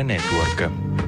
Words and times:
Network. 0.00 1.01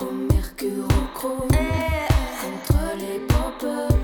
Au 0.00 0.12
mercure 0.32 0.84
au 0.84 1.18
croc 1.18 1.48
Contre 1.48 2.80
les 2.98 3.20
poppers 3.20 3.98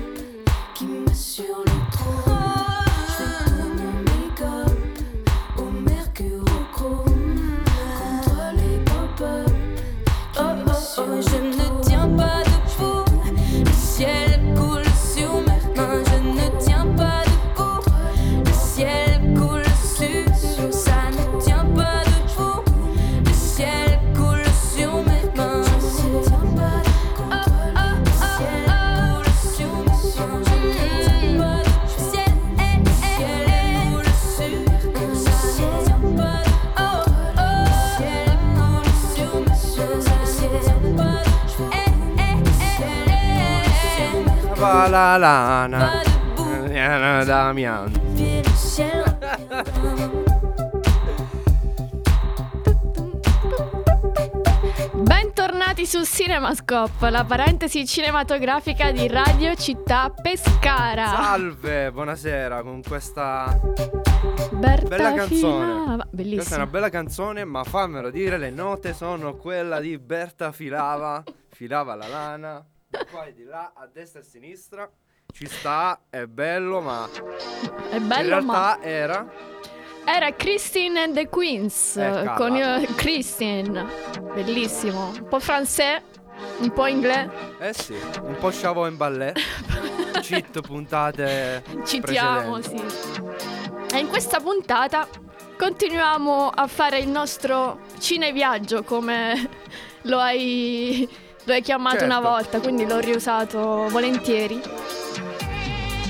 Qui 0.73 0.85
m'assurent 0.85 1.45
sur 1.45 1.59
le 1.59 1.91
trône. 1.91 2.33
J'fais 3.07 3.45
tout 3.45 3.69
mon 3.77 3.93
mi-colle 4.01 4.77
Au 5.57 5.71
mercure 5.71 6.43
au 6.43 6.75
croc 6.75 7.05
Contre 7.05 8.41
les 8.55 8.77
poppers 8.85 9.53
Qui 10.33 10.41
me 10.41 10.63
oh, 10.67 10.71
oh, 10.71 11.01
oh, 11.01 11.05
le 11.05 11.51
trône 11.51 11.64
la 44.95 45.17
lana. 45.17 46.01
Damian. 47.25 47.91
Bentornati 54.93 55.85
su 55.85 56.01
CinemaScope, 56.05 57.09
la 57.09 57.25
parentesi 57.25 57.85
cinematografica 57.85 58.91
di 58.91 59.09
Radio 59.09 59.53
Città 59.55 60.09
Pescara. 60.09 61.07
Salve, 61.07 61.91
buonasera 61.91 62.63
con 62.63 62.81
questa 62.81 63.59
Berta 64.51 64.87
bella 64.87 65.13
canzone. 65.13 66.05
Bellissima. 66.09 66.35
Questa 66.37 66.55
è 66.55 66.57
una 66.57 66.67
bella 66.67 66.89
canzone, 66.89 67.43
ma 67.43 67.65
fammelo 67.65 68.09
dire, 68.09 68.37
le 68.37 68.49
note 68.49 68.93
sono 68.93 69.35
quella 69.35 69.81
di 69.81 69.97
Berta 69.97 70.53
Filava, 70.53 71.21
Filava 71.49 71.95
la 71.95 72.07
lana 72.07 72.65
poi 73.11 73.33
di 73.33 73.43
là 73.43 73.73
a 73.75 73.87
destra 73.91 74.19
e 74.19 74.23
a 74.23 74.25
sinistra. 74.25 74.89
Ci 75.33 75.47
sta, 75.47 75.99
è 76.09 76.25
bello, 76.27 76.79
ma 76.81 77.09
È 77.89 77.99
bello, 77.99 78.21
in 78.23 78.27
realtà 78.29 78.77
ma... 78.77 78.81
era 78.81 79.25
Era 80.05 80.31
Christine 80.33 80.99
and 81.01 81.15
the 81.15 81.27
Queens 81.29 81.97
Eh, 81.97 82.31
con 82.37 82.55
eh, 82.55 82.85
Christine. 82.95 83.85
Bellissimo. 84.33 85.07
Un 85.09 85.27
po' 85.27 85.39
francese, 85.39 86.03
un 86.59 86.71
po' 86.71 86.85
inglese. 86.85 87.31
Eh 87.59 87.73
sì, 87.73 87.93
un 88.21 88.35
po' 88.39 88.51
sciavo 88.51 88.85
in 88.87 88.97
ballet. 88.97 89.37
Cheat 90.21 90.61
puntate 90.61 91.63
Citiamo, 91.83 92.59
precedenti. 92.59 92.89
sì. 93.89 93.95
E 93.95 93.99
in 93.99 94.07
questa 94.07 94.39
puntata 94.39 95.07
continuiamo 95.57 96.49
a 96.49 96.67
fare 96.67 96.99
il 96.99 97.07
nostro 97.07 97.79
cineviaggio 97.99 98.83
come 98.83 99.49
lo 100.03 100.19
hai 100.19 101.07
lo 101.45 101.53
hai 101.53 101.61
chiamato 101.61 101.99
certo. 101.99 102.17
una 102.17 102.27
volta, 102.27 102.59
quindi 102.59 102.85
l'ho 102.87 102.99
riusato 102.99 103.87
volentieri. 103.89 104.59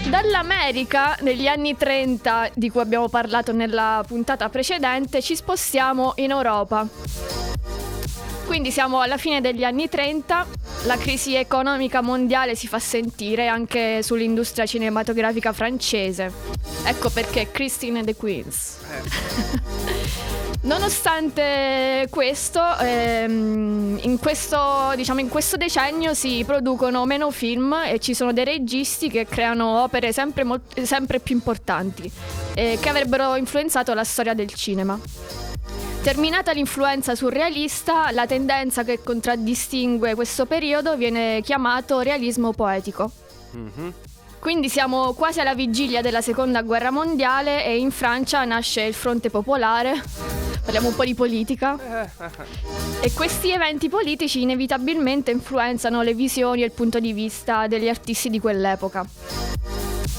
Dall'America 0.08 1.18
negli 1.22 1.48
anni 1.48 1.76
30, 1.76 2.52
di 2.54 2.70
cui 2.70 2.80
abbiamo 2.80 3.10
parlato 3.10 3.52
nella 3.52 4.04
puntata 4.08 4.48
precedente, 4.48 5.22
ci 5.22 5.36
spostiamo 5.36 6.14
in 6.18 6.32
Europa. 6.32 6.88
Quindi 8.46 8.72
siamo 8.72 9.02
alla 9.02 9.18
fine 9.18 9.42
degli 9.42 9.66
anni 9.66 9.90
30, 9.90 10.46
la 10.84 10.96
crisi 10.96 11.36
economica 11.36 12.02
mondiale 12.02 12.56
si 12.56 12.68
fa 12.68 12.80
sentire 12.80 13.48
anche 13.48 14.04
sull'industria 14.04 14.66
cinematografica 14.66 15.52
francese. 15.52 16.32
Ecco 16.86 17.10
perché 17.10 17.52
Christine 17.52 18.00
and 18.00 18.08
the 18.08 18.16
Queens. 18.16 18.78
Eh. 18.90 20.44
Nonostante 20.66 22.08
questo, 22.10 22.60
ehm, 22.80 24.00
in 24.02 24.18
questo, 24.18 24.94
diciamo, 24.96 25.20
in 25.20 25.30
questo 25.30 25.58
decennio 25.58 26.16
si 26.16 26.44
producono 26.44 27.06
meno 27.06 27.30
film 27.30 27.74
e 27.86 28.00
ci 28.00 28.16
sono 28.16 28.34
dei 28.34 28.46
registi 28.46 29.08
che 29.08 29.28
creano 29.28 29.84
opere 29.84 30.12
sempre, 30.12 30.44
mol- 30.44 30.62
sempre 30.82 31.20
più 31.20 31.36
importanti 31.36 32.12
eh, 32.56 32.80
che 32.82 32.90
avrebbero 32.90 33.36
influenzato 33.36 33.94
la 33.94 34.04
storia 34.04 34.34
del 34.34 34.52
cinema. 34.56 35.00
Terminata 36.02 36.52
l'influenza 36.52 37.14
surrealista, 37.14 38.10
la 38.10 38.26
tendenza 38.26 38.84
che 38.84 39.04
contraddistingue 39.04 40.16
questo 40.16 40.48
periodo 40.48 40.98
viene 40.98 41.42
chiamato 41.44 42.00
realismo 42.00 42.54
poetico. 42.54 43.12
Mhm. 43.52 43.94
Quindi 44.46 44.70
siamo 44.70 45.14
quasi 45.14 45.40
alla 45.40 45.56
vigilia 45.56 46.02
della 46.02 46.22
seconda 46.22 46.62
guerra 46.62 46.92
mondiale 46.92 47.66
e 47.66 47.80
in 47.80 47.90
Francia 47.90 48.46
nasce 48.46 48.84
il 48.84 48.94
Fronte 48.94 49.32
Popolare. 49.32 50.00
Parliamo 50.64 50.90
un 50.90 50.96
po' 50.96 51.04
di 51.04 51.16
politica. 51.16 51.80
E 53.02 53.12
questi 53.12 53.50
eventi 53.50 53.90
politici 53.90 54.44
inevitabilmente 54.44 55.32
influenzano 55.32 56.04
le 56.04 56.14
visioni 56.14 56.62
e 56.62 56.66
il 56.66 56.74
punto 56.74 57.00
di 57.00 57.12
vista 57.12 57.66
degli 57.66 57.90
artisti 57.90 58.30
di 58.30 58.40
quell'epoca. 58.40 59.04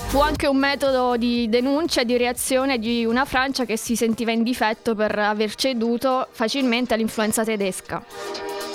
Fu 0.08 0.18
anche 0.18 0.48
un 0.48 0.56
metodo 0.56 1.16
di 1.16 1.48
denuncia 1.48 2.00
e 2.00 2.04
di 2.04 2.16
reazione 2.16 2.80
di 2.80 3.04
una 3.04 3.24
Francia 3.26 3.64
che 3.64 3.76
si 3.76 3.94
sentiva 3.94 4.32
in 4.32 4.42
difetto 4.42 4.96
per 4.96 5.16
aver 5.16 5.54
ceduto 5.54 6.26
facilmente 6.32 6.94
all'influenza 6.94 7.44
tedesca. 7.44 8.02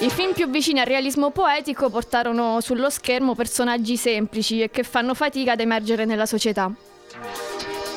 I 0.01 0.09
film 0.09 0.33
più 0.33 0.49
vicini 0.49 0.79
al 0.79 0.87
realismo 0.87 1.29
poetico 1.29 1.91
portarono 1.91 2.59
sullo 2.59 2.89
schermo 2.89 3.35
personaggi 3.35 3.97
semplici 3.97 4.59
e 4.59 4.71
che 4.71 4.81
fanno 4.81 5.13
fatica 5.13 5.51
ad 5.51 5.59
emergere 5.59 6.05
nella 6.05 6.25
società. 6.25 6.71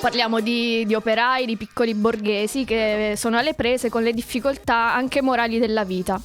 Parliamo 0.02 0.40
di, 0.40 0.84
di 0.84 0.94
operai, 0.94 1.46
di 1.46 1.56
piccoli 1.56 1.94
borghesi 1.94 2.66
che 2.66 3.14
sono 3.16 3.38
alle 3.38 3.54
prese 3.54 3.88
con 3.88 4.02
le 4.02 4.12
difficoltà 4.12 4.92
anche 4.92 5.22
morali 5.22 5.58
della 5.58 5.84
vita. 5.84 6.20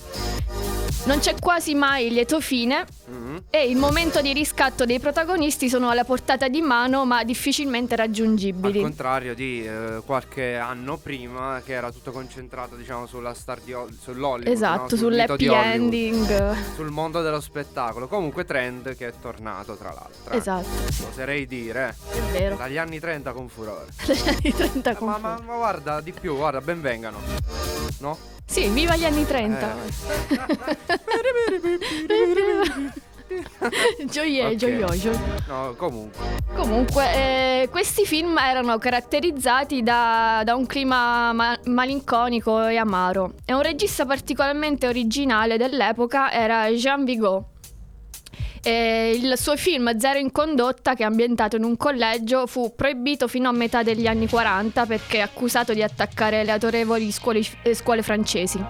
Non 1.06 1.20
c'è 1.20 1.34
quasi 1.40 1.74
mai 1.76 2.10
lieto 2.12 2.40
fine 2.42 2.86
Mhm. 3.08 3.44
e 3.50 3.68
il 3.70 3.78
momento 3.78 4.22
di 4.22 4.32
riscatto 4.34 4.86
dei 4.86 5.00
protagonisti 5.00 5.68
sono 5.70 5.90
alla 5.90 6.04
portata 6.04 6.48
di 6.50 6.62
mano 6.62 7.06
ma 7.06 7.24
difficilmente 7.24 7.94
Al 7.94 8.00
raggiungibili. 8.02 8.82
contrario 8.82 9.34
di 9.34 9.66
eh, 9.66 10.02
qualche 10.06 10.58
anno 10.58 10.98
prima 10.98 11.62
che 11.66 11.74
era 11.74 11.92
tutto 11.92 12.12
concentrato 12.12 12.76
diciamo 12.76 13.08
sulla 13.08 13.34
star 13.34 13.60
di 13.62 13.74
Hol- 13.74 13.92
sull'Hollywood 14.00 14.54
Esatto, 14.54 14.82
no? 14.82 14.88
Sul 14.90 14.98
sull'happy 14.98 15.48
Hollywood, 15.48 15.66
ending. 15.74 16.56
Sul 16.76 16.90
mondo 16.92 17.22
dello 17.22 17.40
spettacolo 17.42 18.08
Comunque 18.08 18.46
trend 18.46 18.96
che 18.96 19.08
è 19.08 19.14
tornato 19.20 19.76
tra 19.76 19.92
l'altro 19.94 20.34
eh. 20.34 20.38
Esatto, 20.38 20.68
Oserei 21.10 21.48
dire 21.48 21.96
è 22.12 22.20
vero. 22.38 22.56
Dagli 22.56 22.78
anni 22.78 23.00
30 23.00 23.32
con 23.32 23.48
furore 23.50 23.86
Dagli 24.06 24.28
anni 24.28 24.54
30 24.54 24.90
Eh, 24.90 24.94
ma, 24.94 24.98
con 25.00 25.08
ma- 25.22 25.42
ma 25.44 25.56
guarda 25.56 26.02
di 26.02 26.12
più 26.12 26.36
Guarda 26.36 26.62
benvengano 26.62 27.20
No? 28.00 28.18
Sì, 28.50 28.68
viva 28.70 28.96
gli 28.96 29.06
anni 29.06 29.26
30. 29.28 29.76
Gioie, 34.10 34.46
Ok. 34.48 34.56
gioioso. 34.56 35.12
No 35.48 35.76
comunque 35.78 36.20
Comunque, 36.56 37.14
eh, 37.14 37.68
questi 37.70 38.06
film 38.06 38.36
erano 38.40 38.80
caratterizzati 38.80 39.84
da, 39.84 40.42
da 40.44 40.56
un 40.56 40.66
clima 40.66 41.32
ma- 41.32 41.58
malinconico 41.66 42.66
e 42.66 42.78
amaro. 42.78 43.34
E 43.46 43.54
un 43.54 43.62
regista 43.62 44.04
particolarmente 44.06 44.88
originale 44.88 45.58
dell'epoca 45.58 46.32
era 46.32 46.68
Jean 46.72 47.06
Vigo. 47.06 47.50
E 48.62 49.12
il 49.22 49.38
suo 49.38 49.56
film 49.56 49.98
Zero 49.98 50.20
in 50.20 50.32
condotta, 50.32 50.94
che 50.94 51.04
è 51.04 51.06
ambientato 51.06 51.56
in 51.56 51.64
un 51.64 51.78
collegio, 51.78 52.46
fu 52.46 52.74
proibito 52.76 53.28
fino 53.28 53.50
a 53.50 53.52
metà 53.52 53.84
degli 53.84 54.08
anni 54.08 54.28
40 54.28 54.86
perché 54.86 55.22
accusato 55.22 55.74
di 55.74 55.82
attaccare 55.82 56.44
le 56.44 56.52
autorevoli 56.52 57.12
scuole, 57.12 57.42
eh, 57.64 57.74
scuole 57.74 58.02
francesi. 58.02 58.64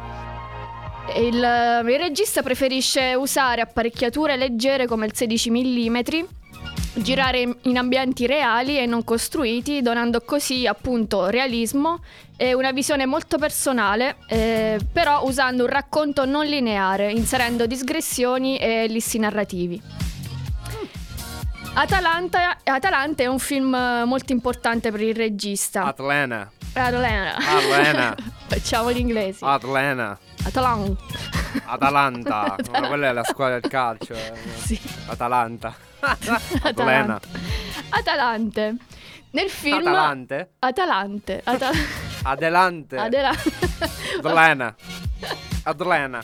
Il, 1.15 1.35
il 1.35 1.99
regista 1.99 2.43
preferisce 2.43 3.15
usare 3.15 3.61
apparecchiature 3.61 4.37
leggere 4.37 4.85
come 4.85 5.07
il 5.07 5.15
16 5.15 5.49
mm, 5.49 5.97
girare 6.95 7.57
in 7.61 7.77
ambienti 7.77 8.27
reali 8.27 8.77
e 8.77 8.85
non 8.85 9.03
costruiti, 9.03 9.81
donando 9.81 10.21
così 10.21 10.67
appunto 10.67 11.27
realismo 11.27 12.01
e 12.41 12.53
una 12.53 12.71
visione 12.71 13.05
molto 13.05 13.37
personale, 13.37 14.15
eh, 14.29 14.79
però 14.93 15.25
usando 15.25 15.63
un 15.65 15.69
racconto 15.69 16.23
non 16.23 16.45
lineare, 16.45 17.11
inserendo 17.11 17.65
digressioni 17.67 18.57
e 18.57 18.87
lissi 18.87 19.19
narrativi. 19.19 19.81
Atalanta, 21.73 22.57
Atalanta 22.63 23.23
è 23.23 23.25
un 23.25 23.39
film 23.39 23.75
molto 24.05 24.31
importante 24.31 24.89
per 24.89 25.01
il 25.01 25.15
regista. 25.15 25.83
Atlanta 25.83 26.49
Atlanta. 26.73 27.35
Atlanta. 27.35 28.15
Facciamo 28.47 28.87
l'inglese. 28.89 29.43
Atlanta 29.43 30.17
Atalanta. 30.45 31.03
Atalanta 31.65 32.55
No, 32.79 32.87
Quella 32.87 33.09
è 33.09 33.11
la 33.11 33.23
squadra 33.23 33.59
del 33.59 33.69
calcio 33.69 34.13
eh. 34.13 34.31
Sì. 34.63 34.79
Atalanta 35.07 35.75
Atalanta. 36.63 37.19
Atalante. 37.89 38.75
Nel 39.31 39.49
film 39.49 39.79
Atalante 39.87 40.51
Atalante. 40.59 41.41
Ata- 41.43 41.71
Adelante 42.23 42.97
Adela- 42.97 43.31
Atlanta 44.21 44.75
Atlanta 45.63 46.21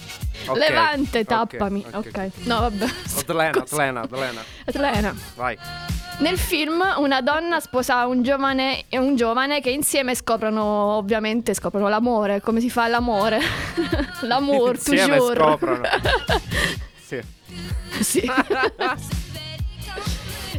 Ok, 0.48 0.58
Levante, 0.58 1.20
ok, 1.20 1.26
tappami. 1.26 1.86
Ok. 1.92 2.30
No, 2.44 2.60
vabbè. 2.60 2.86
Scusa. 2.88 3.20
Atlanta 3.22 3.60
Atlanta 4.02 4.44
Atlanta. 4.66 5.16
Vai 5.36 5.58
Nel 6.20 6.38
film 6.38 6.84
una 6.98 7.22
donna 7.22 7.60
sposa 7.60 8.06
un 8.06 8.22
giovane 8.22 8.84
e 8.88 8.98
un 9.00 9.16
giovane 9.16 9.60
che 9.60 9.72
insieme 9.72 10.14
scoprono, 10.14 10.64
ovviamente 10.64 11.54
scoprono 11.56 11.90
l'amore, 11.90 12.42
come 12.42 12.60
si 12.60 12.70
fa 12.70 12.88
l'amore. 12.88 13.40
L'amour, 14.22 14.76
Insieme 14.76 15.18
toujours. 15.18 15.36
scoprono 15.36 15.82
Sì 17.04 17.20
Sì. 18.02 18.30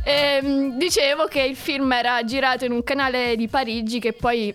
Ehm, 0.04 0.76
dicevo 0.78 1.26
che 1.26 1.42
il 1.42 1.56
film 1.56 1.90
era 1.92 2.22
girato 2.24 2.64
in 2.64 2.72
un 2.72 2.82
canale 2.84 3.34
di 3.36 3.48
Parigi 3.48 3.98
che 3.98 4.12
poi 4.12 4.54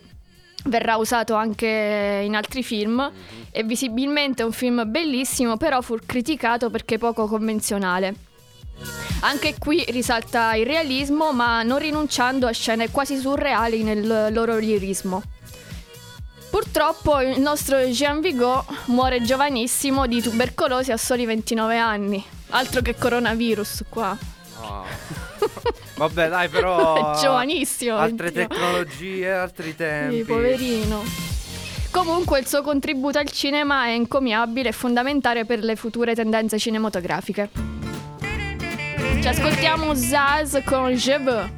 verrà 0.66 0.98
usato 0.98 1.34
anche 1.36 2.22
in 2.24 2.36
altri 2.36 2.64
film. 2.64 3.12
È 3.50 3.64
visibilmente 3.64 4.44
un 4.44 4.52
film 4.52 4.84
bellissimo, 4.88 5.58
però 5.58 5.82
fu 5.82 5.98
criticato 6.06 6.70
perché 6.70 6.98
poco 6.98 7.28
convenzionale. 7.28 8.16
Anche 9.22 9.56
qui 9.60 9.84
risalta 9.90 10.56
il 10.56 10.66
realismo, 10.66 11.32
ma 11.32 11.62
non 11.64 11.78
rinunciando 11.78 12.48
a 12.48 12.52
scene 12.52 12.90
quasi 12.90 13.18
surreali 13.18 13.84
nel 13.84 14.34
loro 14.34 14.58
lirismo. 14.58 15.22
Purtroppo 16.50 17.22
il 17.22 17.40
nostro 17.40 17.78
Jean 17.78 18.20
Vigo 18.20 18.66
muore 18.86 19.22
giovanissimo 19.22 20.06
di 20.06 20.22
tubercolosi 20.22 20.92
a 20.92 20.98
soli 20.98 21.26
29 21.26 21.78
anni. 21.78 22.24
Altro 22.50 22.82
che 22.82 22.96
coronavirus 22.96 23.84
qua. 23.88 24.18
Ah. 24.60 24.84
Vabbè 25.96 26.30
dai 26.30 26.50
però 26.50 27.14
È 27.16 27.20
giovanissimo. 27.20 27.98
Altre 27.98 28.32
29. 28.32 28.48
tecnologie 28.48 29.32
Altri 29.32 29.76
tempi 29.76 30.16
Sì, 30.18 30.24
poverino. 30.24 31.04
Comunque 31.92 32.40
il 32.40 32.48
suo 32.48 32.62
contributo 32.62 33.18
al 33.18 33.30
cinema 33.30 33.86
è 33.86 33.90
encomiabile 33.92 34.70
e 34.70 34.72
fondamentale 34.72 35.46
per 35.46 35.60
le 35.60 35.76
future 35.76 36.16
tendenze 36.16 36.58
cinematografiche. 36.58 37.50
Ci 39.22 39.28
ascoltiamo 39.28 39.94
Zaz 39.94 40.62
con 40.66 40.92
Je 40.94 41.18
veux. 41.20 41.50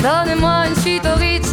Donnez-moi 0.00 0.68
une 0.68 0.76
suite 0.76 1.04
au 1.06 1.16
Ritz, 1.16 1.52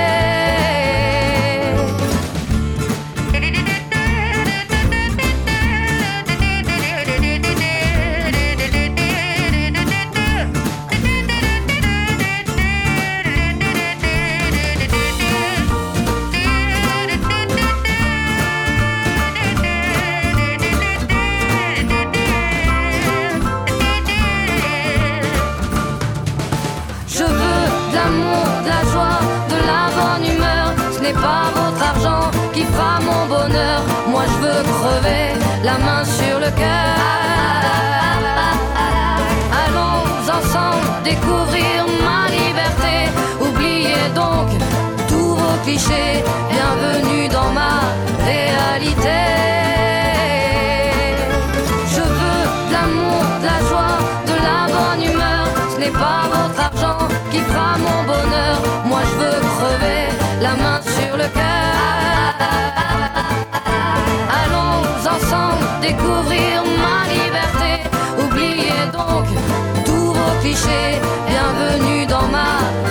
Allons 39.63 40.03
ensemble 40.37 41.03
découvrir 41.03 41.85
ma 42.03 42.27
liberté. 42.29 42.95
Oubliez 43.39 44.09
donc 44.15 44.49
tous 45.07 45.35
vos 45.35 45.57
clichés. 45.63 46.23
Bienvenue 46.49 47.27
dans 47.29 47.51
ma 47.51 47.81
réalité. 48.25 49.19
Je 51.93 52.01
veux 52.01 52.43
de 52.67 52.73
l'amour, 52.73 53.23
de 53.41 53.45
la 53.45 53.59
joie, 53.69 53.97
de 54.27 54.35
la 54.47 54.59
bonne 54.73 55.03
humeur. 55.11 55.45
Ce 55.73 55.79
n'est 55.79 55.91
pas 55.91 56.23
votre 56.31 56.70
découvrir 65.81 66.63
ma 66.83 66.99
liberté. 67.11 67.71
Oubliez 68.23 68.83
donc 68.93 69.25
tous 69.85 70.13
vos 70.13 70.39
clichés. 70.41 71.01
Bienvenue 71.27 72.05
dans 72.05 72.27
ma 72.27 72.90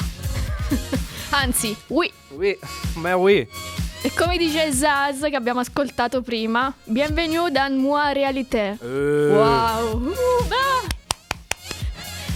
Anzi, 1.32 1.74
oui. 1.86 2.12
Oui, 2.36 2.54
ma 2.96 3.16
oui. 3.16 3.48
E 4.02 4.12
come 4.14 4.36
dice 4.36 4.70
Zaz 4.72 5.22
che 5.22 5.36
abbiamo 5.36 5.60
ascoltato 5.60 6.20
prima, 6.20 6.70
bienvenue 6.84 7.50
dans 7.50 7.74
moi 7.74 8.12
réalité. 8.12 8.76
Eh, 8.82 9.30
Wow. 9.32 9.96
Uh, 9.96 10.12
ah. 10.50 10.84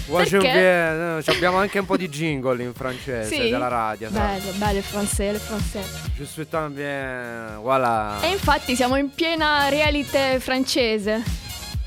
Perché? 0.07 0.39
viens- 0.39 1.27
eh, 1.27 1.33
Abbiamo 1.33 1.57
anche 1.59 1.79
un 1.79 1.87
po' 1.87 1.97
di 1.97 2.09
jingle 2.09 2.63
in 2.63 2.75
francese 2.75 3.29
Sì. 3.35 3.51
della 3.51 3.69
radio. 3.69 4.11
Bello, 4.11 4.51
bello 4.57 4.79
il 4.79 4.85
français, 4.85 5.31
il 5.33 5.41
français. 5.41 5.85
Je 6.19 6.25
suis 6.25 6.47
bien. 6.71 7.59
Voilà. 7.61 8.21
E 8.23 8.29
infatti 8.31 8.77
siamo 8.77 8.97
in 8.97 9.11
piena 9.15 9.69
réalité 9.69 10.39
francese. 10.41 11.23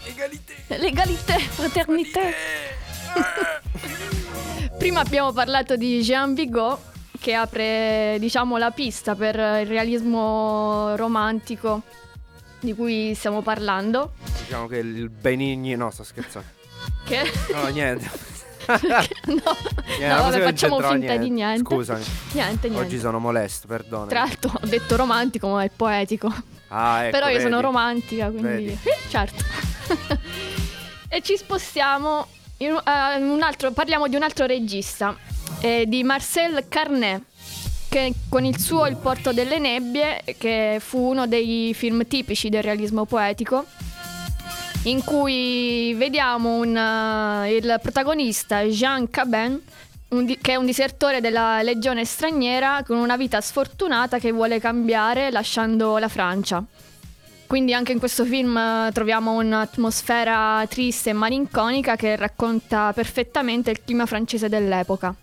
Égalité. 0.05 0.53
Legalité, 0.77 1.37
fraternité. 1.39 2.33
Prima 4.77 5.01
abbiamo 5.01 5.31
parlato 5.31 5.75
di 5.75 6.01
Jean 6.01 6.33
Vigo 6.33 6.79
che 7.19 7.33
apre, 7.33 8.17
diciamo, 8.19 8.57
la 8.57 8.71
pista 8.71 9.15
per 9.15 9.35
il 9.35 9.65
realismo 9.67 10.95
romantico 10.95 11.81
di 12.59 12.73
cui 12.73 13.13
stiamo 13.15 13.41
parlando. 13.41 14.13
Diciamo 14.43 14.67
che 14.67 14.77
il 14.77 15.09
Benigni. 15.09 15.75
No, 15.75 15.89
sto 15.91 16.03
scherzando. 16.03 16.55
Che 17.07 17.31
No, 17.53 17.67
niente. 17.71 18.09
no, 18.67 18.77
Niente, 18.77 20.07
no, 20.07 20.15
vabbè, 20.23 20.41
facciamo 20.41 20.79
finta 20.81 21.15
di 21.15 21.29
niente. 21.29 21.63
Scusami. 21.63 22.03
Niente, 22.33 22.67
niente. 22.67 22.85
Oggi 22.85 22.99
sono 22.99 23.19
molesto, 23.19 23.65
perdona. 23.67 24.07
Tra 24.07 24.19
l'altro 24.23 24.51
ho 24.61 24.65
detto 24.67 24.95
romantico, 24.97 25.47
ma 25.47 25.63
è 25.63 25.69
poetico. 25.73 26.29
Ah, 26.69 27.03
ecco, 27.03 27.11
Però 27.17 27.29
io 27.29 27.39
sono 27.39 27.55
vedi. 27.55 27.61
romantica, 27.61 28.25
quindi 28.27 28.47
Vedi. 28.47 28.77
Eh, 28.83 28.97
certo. 29.09 29.43
e 31.07 31.21
ci 31.21 31.37
spostiamo 31.37 32.27
in 32.57 32.71
un- 32.71 32.81
eh, 32.85 33.19
in 33.19 33.25
un 33.29 33.41
altro, 33.41 33.71
parliamo 33.71 34.07
di 34.09 34.15
un 34.17 34.23
altro 34.23 34.45
regista, 34.45 35.15
eh, 35.61 35.85
di 35.87 36.03
Marcel 36.03 36.65
Carnet, 36.67 37.21
che 37.87 38.13
con 38.27 38.43
il 38.43 38.59
suo 38.59 38.85
Il 38.87 38.97
porto 38.97 39.31
delle 39.31 39.59
nebbie, 39.59 40.23
che 40.37 40.81
fu 40.83 40.99
uno 41.11 41.25
dei 41.25 41.73
film 41.73 42.05
tipici 42.05 42.49
del 42.49 42.63
realismo 42.63 43.05
poetico, 43.05 43.65
in 44.83 45.03
cui 45.03 45.93
vediamo 45.95 46.55
un, 46.55 46.75
eh, 46.75 47.55
il 47.55 47.79
protagonista 47.81 48.61
Jean 48.63 49.09
Cabin, 49.09 49.59
di- 50.07 50.37
che 50.41 50.53
è 50.53 50.55
un 50.55 50.65
disertore 50.65 51.19
della 51.19 51.61
legione 51.61 52.05
straniera 52.05 52.83
con 52.85 52.97
una 52.97 53.17
vita 53.17 53.41
sfortunata 53.41 54.19
che 54.19 54.31
vuole 54.31 54.59
cambiare 54.59 55.29
lasciando 55.31 55.97
la 55.97 56.07
Francia. 56.07 56.63
Quindi 57.45 57.73
anche 57.73 57.93
in 57.93 57.99
questo 57.99 58.25
film 58.25 58.57
eh, 58.57 58.91
troviamo 58.93 59.33
un'atmosfera 59.33 60.65
triste 60.67 61.11
e 61.11 61.13
malinconica 61.13 61.95
che 61.95 62.15
racconta 62.15 62.91
perfettamente 62.93 63.71
il 63.71 63.81
clima 63.83 64.05
francese 64.05 64.49
dell'epoca. 64.49 65.15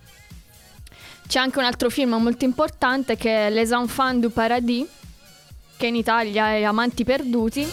C'è 1.26 1.38
anche 1.38 1.58
un 1.58 1.64
altro 1.64 1.88
film 1.88 2.14
molto 2.14 2.44
importante 2.44 3.16
che 3.16 3.46
è 3.46 3.50
Les 3.50 3.70
Enfants 3.70 4.20
du 4.20 4.30
Paradis, 4.30 4.86
che 5.76 5.86
in 5.86 5.96
Italia 5.96 6.52
è 6.52 6.62
Amanti 6.62 7.04
Perduti, 7.04 7.66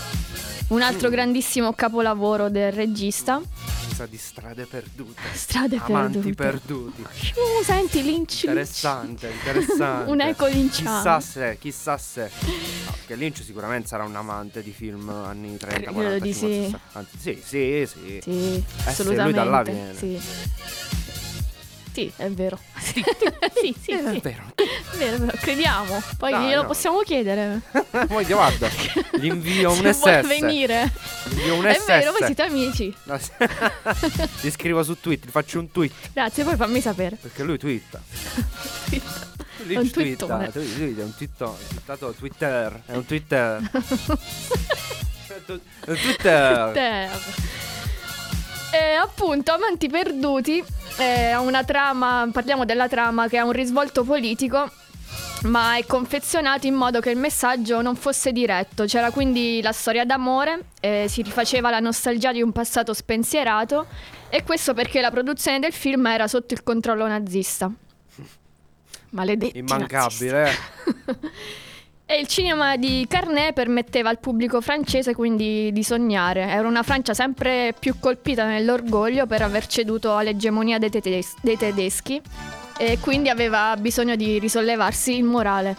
un 0.72 0.82
altro 0.82 1.10
grandissimo 1.10 1.74
capolavoro 1.74 2.50
del 2.50 2.72
regista. 2.72 3.42
Di 4.10 4.18
strade 4.18 4.66
perdute. 4.66 5.22
Strade 5.34 5.80
Amanti 5.80 6.34
perdute. 6.34 7.02
perduti. 7.02 7.02
Uh, 7.36 7.64
senti, 7.64 8.02
Lynch. 8.02 8.12
Lynch. 8.12 8.44
Interessante, 8.46 9.30
interessante. 9.30 10.10
Un 10.10 10.22
eco 10.22 10.48
linciano. 10.48 10.96
Chissà 10.98 11.20
se, 11.20 11.58
chissà 11.60 11.98
se. 12.00 12.32
No, 12.86 12.92
Perché 12.98 13.14
Lynch 13.16 13.44
sicuramente 13.44 13.88
sarà 13.88 14.04
un 14.04 14.16
amante 14.16 14.64
di 14.64 14.72
film 14.72 15.08
anni 15.10 15.56
30, 15.56 15.76
Credo 15.76 15.92
40, 15.92 16.24
di 16.24 16.34
50, 16.34 16.34
sì. 16.34 16.64
60. 16.64 16.80
Anzi, 16.94 17.20
sì, 17.22 17.42
sì, 17.46 17.88
sì. 17.88 18.22
Sì, 18.22 18.30
lui 18.32 18.64
assolutamente. 18.86 19.38
da 19.38 19.44
là 19.44 19.62
viene. 19.62 19.94
Sì. 19.96 20.20
Sì, 21.94 22.12
è 22.16 22.30
vero. 22.30 22.58
Sì, 22.80 23.04
sì, 23.56 23.76
sì, 23.82 23.92
Eh, 23.92 23.98
sì. 23.98 24.18
È 24.18 24.20
vero. 24.22 24.44
È 24.56 24.98
vero, 24.98 25.16
è 25.16 25.20
vero, 25.20 25.38
crediamo. 25.40 26.02
Poi 26.18 26.32
glielo 26.32 26.62
no. 26.62 26.68
possiamo 26.68 27.00
chiedere. 27.02 27.62
Poi 28.08 28.24
guarda, 28.26 28.70
gli 29.20 29.26
invio 29.26 29.72
un 29.72 29.78
Se 29.78 29.92
vuole 29.92 30.22
SS. 30.24 30.28
venire. 30.28 30.92
Gli 31.26 31.34
invio 31.38 31.56
un 31.56 31.66
È 31.66 31.74
SS. 31.74 31.86
vero, 31.86 32.12
voi 32.12 32.22
siete 32.26 32.42
amici. 32.44 32.96
No, 33.04 33.18
sì. 33.18 33.32
Ti 34.42 34.52
scrivo 34.52 34.84
su 34.84 35.00
Twitter, 35.00 35.28
gli 35.28 35.32
faccio 35.32 35.60
un 35.60 35.70
tweet. 35.72 35.92
Grazie, 36.14 36.44
poi 36.44 36.56
fammi 36.56 36.80
sapere. 36.82 37.18
Perché 37.18 37.44
lui 37.44 37.58
twitta. 37.58 38.02
È 39.68 39.76
un 39.76 39.90
twittone. 39.92 40.50
twitta. 40.52 40.60
Lui, 40.60 40.78
lui 40.78 41.00
è 41.00 41.04
un 41.04 41.14
twittone. 41.16 41.58
È 41.86 42.16
Twitter. 42.18 42.82
È 42.86 42.96
un 42.96 43.06
Twitter. 43.06 43.70
È 45.26 45.90
un 45.92 45.98
Twitter. 45.98 47.10
E 48.74 48.94
appunto, 48.94 49.52
Amanti 49.52 49.90
Perduti 49.90 50.64
è 50.98 51.36
una 51.36 51.64
trama, 51.66 52.30
parliamo 52.32 52.64
della 52.64 52.88
trama 52.88 53.28
che 53.28 53.38
ha 53.38 53.44
un 53.44 53.52
risvolto 53.52 54.06
politico, 54.06 54.72
ma 55.44 55.76
è 55.76 55.86
confezionato 55.86 56.68
in 56.68 56.76
modo 56.76 57.02
che 57.02 57.10
il 57.10 57.18
messaggio 57.18 57.82
non 57.82 57.98
fosse 57.98 58.32
diretto. 58.32 58.86
C'era 58.86 59.12
quindi 59.12 59.62
la 59.62 59.74
storia 59.74 60.06
d'amore, 60.06 60.68
eh, 60.80 61.08
si 61.10 61.22
rifaceva 61.22 61.70
la 61.70 61.80
nostalgia 61.80 62.32
di 62.32 62.42
un 62.42 62.54
passato 62.54 62.94
spensierato 62.94 63.88
e 64.30 64.44
questo 64.44 64.74
perché 64.74 65.02
la 65.02 65.12
produzione 65.12 65.60
del 65.60 65.74
film 65.74 66.06
era 66.08 66.30
sotto 66.30 66.54
il 66.54 66.64
controllo 66.64 67.06
nazista. 67.08 67.70
Maledetti 69.12 69.58
Immancabile. 69.58 70.50
E 72.12 72.20
il 72.20 72.28
cinema 72.28 72.76
di 72.76 73.06
Carnet 73.08 73.54
permetteva 73.54 74.10
al 74.10 74.20
pubblico 74.20 74.60
francese 74.60 75.16
quindi 75.16 75.72
di 75.72 75.82
sognare. 75.82 76.42
Era 76.42 76.68
una 76.68 76.84
Francia 76.84 77.14
sempre 77.14 77.74
più 77.80 78.00
colpita 78.02 78.46
nell'orgoglio 78.46 79.26
per 79.28 79.42
aver 79.42 79.66
ceduto 79.66 80.18
all'egemonia 80.18 80.78
dei, 80.78 80.90
tedes- 80.90 81.36
dei 81.42 81.56
tedeschi 81.56 82.22
e 82.78 82.98
quindi 83.00 83.30
aveva 83.30 83.78
bisogno 83.78 84.18
di 84.18 84.40
risollevarsi 84.40 85.16
il 85.16 85.24
morale. 85.24 85.78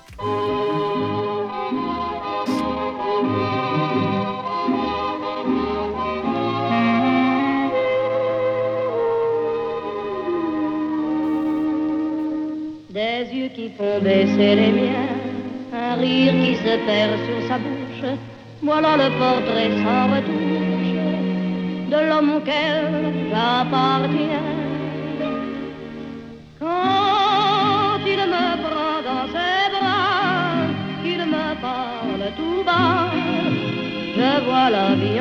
Des 12.89 13.31
yeux 13.31 13.51
qui 13.53 13.71
font 13.77 14.03
baisser 14.03 14.55
les 14.55 14.71
miens, 14.71 15.32
un 15.73 15.95
rire 15.95 16.33
qui 16.33 16.57
se 16.57 16.77
perd 16.87 17.13
sur 17.27 17.49
sa 17.49 17.59
bouche. 17.59 18.19
Voilà 18.63 18.97
le 18.97 19.09
portrait 19.19 19.71
sans 19.83 20.05
retouche 20.15 20.93
de 21.91 22.09
l'homme 22.09 22.33
auquel 22.37 23.13
j'appartiens. 23.31 24.49
Quand 26.61 28.01
il 28.07 28.23
me 28.35 28.49
prend 28.65 28.99
dans 29.09 29.27
ses 29.35 29.65
bras, 29.75 30.63
qu'il 31.03 31.25
me 31.35 31.49
parle 31.61 32.25
tout 32.37 32.63
bas, 32.65 33.11
je 34.17 34.45
vois 34.45 34.71
la 34.71 34.95
vie 34.95 35.21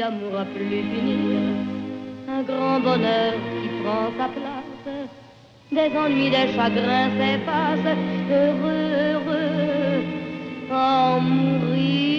D'amour 0.00 0.34
à 0.38 0.46
plus 0.46 0.82
finir, 0.92 1.40
un 2.26 2.42
grand 2.42 2.80
bonheur 2.80 3.34
qui 3.60 3.68
prend 3.82 4.06
sa 4.18 4.28
place, 4.36 4.88
des 5.70 5.90
ennuis, 5.94 6.30
des 6.30 6.48
chagrins 6.56 7.10
s'effacent, 7.18 7.96
heureux, 8.30 8.86
heureux, 9.04 10.02
en 10.72 11.20
mourir. 11.20 12.09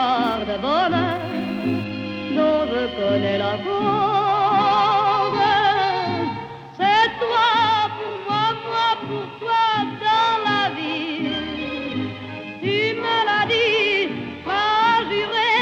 Part 0.00 0.44
de 0.50 0.56
bonheur 0.66 1.20
dont 2.36 2.62
je 2.72 2.82
connais 2.98 3.38
la 3.44 3.54
cause. 3.64 5.40
C'est 6.78 7.08
toi 7.22 7.50
pour 7.98 8.16
moi, 8.26 8.46
moi 8.68 8.90
pour 9.08 9.26
toi 9.42 9.66
dans 10.04 10.36
la 10.48 10.62
vie. 10.76 11.20
Tu 12.62 12.78
me 13.04 13.16
l'as 13.28 13.46
dit, 13.54 13.96
m'as 14.48 14.98
juré 15.10 15.56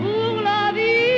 pour 0.00 0.34
la 0.48 0.64
vie. 0.76 1.10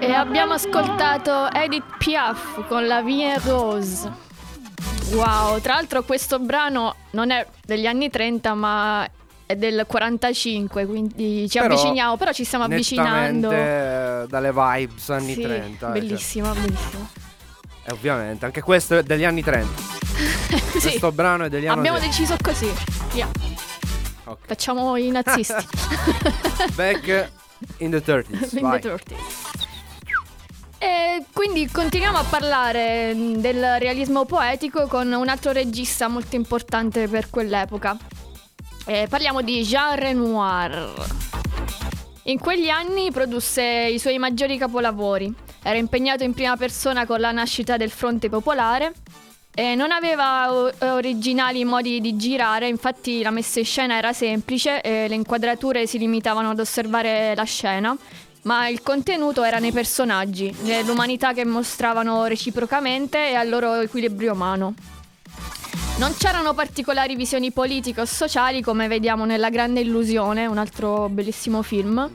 E 0.00 0.12
abbiamo 0.12 0.54
ascoltato 0.54 1.34
Edith 1.52 1.90
Piaf 1.98 2.40
con 2.68 2.86
La 2.86 3.00
Vie 3.02 3.38
Rose. 3.46 4.25
Wow, 5.10 5.60
tra 5.60 5.74
l'altro 5.74 6.02
questo 6.02 6.38
brano 6.38 6.94
non 7.10 7.30
è 7.30 7.46
degli 7.64 7.86
anni 7.86 8.10
30 8.10 8.54
ma 8.54 9.08
è 9.46 9.54
del 9.54 9.84
45, 9.86 10.84
quindi 10.86 11.48
ci 11.48 11.58
Però, 11.60 11.72
avviciniamo, 11.72 12.16
però 12.16 12.32
ci 12.32 12.44
stiamo 12.44 12.64
avvicinando. 12.64 13.50
Eh, 13.52 14.24
dalle 14.28 14.52
vibes 14.52 15.08
anni 15.10 15.34
Sì, 15.34 15.42
30. 15.42 15.64
eh, 15.66 15.78
cioè. 15.78 15.90
bellissimo, 16.00 16.52
bellissimo. 16.52 17.08
E 17.84 17.92
ovviamente, 17.92 18.44
anche 18.44 18.60
questo 18.62 18.98
è 18.98 19.02
degli 19.04 19.24
anni 19.24 19.42
30. 19.42 19.94
Sì, 20.76 20.80
Questo 20.80 21.12
brano 21.12 21.44
è 21.44 21.48
degli 21.48 21.66
anni 21.66 21.78
abbiamo 21.78 21.98
30. 21.98 22.16
deciso 22.16 22.36
così. 22.42 22.70
Via, 23.12 23.28
Ok. 24.24 24.38
facciamo 24.46 24.96
i 24.96 25.10
nazisti. 25.10 25.66
Back 26.74 27.30
in 27.78 27.90
the 27.90 28.02
30s. 28.02 28.54
In 28.56 28.60
vai. 28.62 28.80
the 28.80 28.92
30s. 28.94 29.45
E 30.78 31.24
quindi 31.32 31.68
continuiamo 31.70 32.18
a 32.18 32.24
parlare 32.24 33.14
mh, 33.14 33.36
del 33.36 33.76
realismo 33.78 34.24
poetico 34.24 34.86
con 34.86 35.10
un 35.10 35.28
altro 35.28 35.52
regista 35.52 36.08
molto 36.08 36.36
importante 36.36 37.08
per 37.08 37.30
quell'epoca. 37.30 37.96
Eh, 38.84 39.06
parliamo 39.08 39.40
di 39.42 39.62
Jean 39.62 39.96
Renoir. 39.96 40.92
In 42.24 42.38
quegli 42.38 42.68
anni 42.68 43.10
produsse 43.10 43.62
i 43.62 43.98
suoi 43.98 44.18
maggiori 44.18 44.58
capolavori. 44.58 45.32
Era 45.62 45.78
impegnato 45.78 46.22
in 46.24 46.34
prima 46.34 46.56
persona 46.56 47.06
con 47.06 47.20
la 47.20 47.32
nascita 47.32 47.76
del 47.76 47.90
Fronte 47.90 48.28
Popolare 48.28 48.92
e 49.52 49.74
non 49.74 49.90
aveva 49.90 50.70
originali 50.92 51.64
modi 51.64 52.00
di 52.00 52.16
girare, 52.16 52.68
infatti 52.68 53.22
la 53.22 53.30
messa 53.30 53.58
in 53.58 53.64
scena 53.64 53.96
era 53.96 54.12
semplice 54.12 54.82
e 54.82 55.08
le 55.08 55.14
inquadrature 55.14 55.86
si 55.86 55.98
limitavano 55.98 56.50
ad 56.50 56.60
osservare 56.60 57.34
la 57.34 57.44
scena, 57.44 57.96
ma 58.46 58.68
il 58.68 58.80
contenuto 58.82 59.42
era 59.42 59.58
nei 59.58 59.72
personaggi, 59.72 60.54
nell'umanità 60.62 61.32
che 61.32 61.44
mostravano 61.44 62.26
reciprocamente 62.26 63.30
e 63.30 63.34
al 63.34 63.48
loro 63.48 63.80
equilibrio 63.80 64.32
umano. 64.32 64.74
Non 65.98 66.14
c'erano 66.16 66.54
particolari 66.54 67.16
visioni 67.16 67.50
politiche 67.50 68.02
o 68.02 68.04
sociali 68.04 68.62
come 68.62 68.86
vediamo 68.86 69.24
nella 69.24 69.50
Grande 69.50 69.80
Illusione, 69.80 70.46
un 70.46 70.58
altro 70.58 71.08
bellissimo 71.08 71.62
film, 71.62 72.08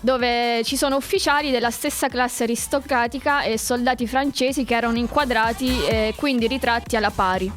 dove 0.00 0.62
ci 0.64 0.76
sono 0.76 0.96
ufficiali 0.96 1.50
della 1.50 1.70
stessa 1.70 2.08
classe 2.08 2.44
aristocratica 2.44 3.42
e 3.42 3.56
soldati 3.56 4.06
francesi 4.06 4.64
che 4.64 4.74
erano 4.74 4.98
inquadrati 4.98 5.84
e 5.84 6.14
quindi 6.16 6.48
ritratti 6.48 6.96
alla 6.96 7.10
pari. 7.10 7.52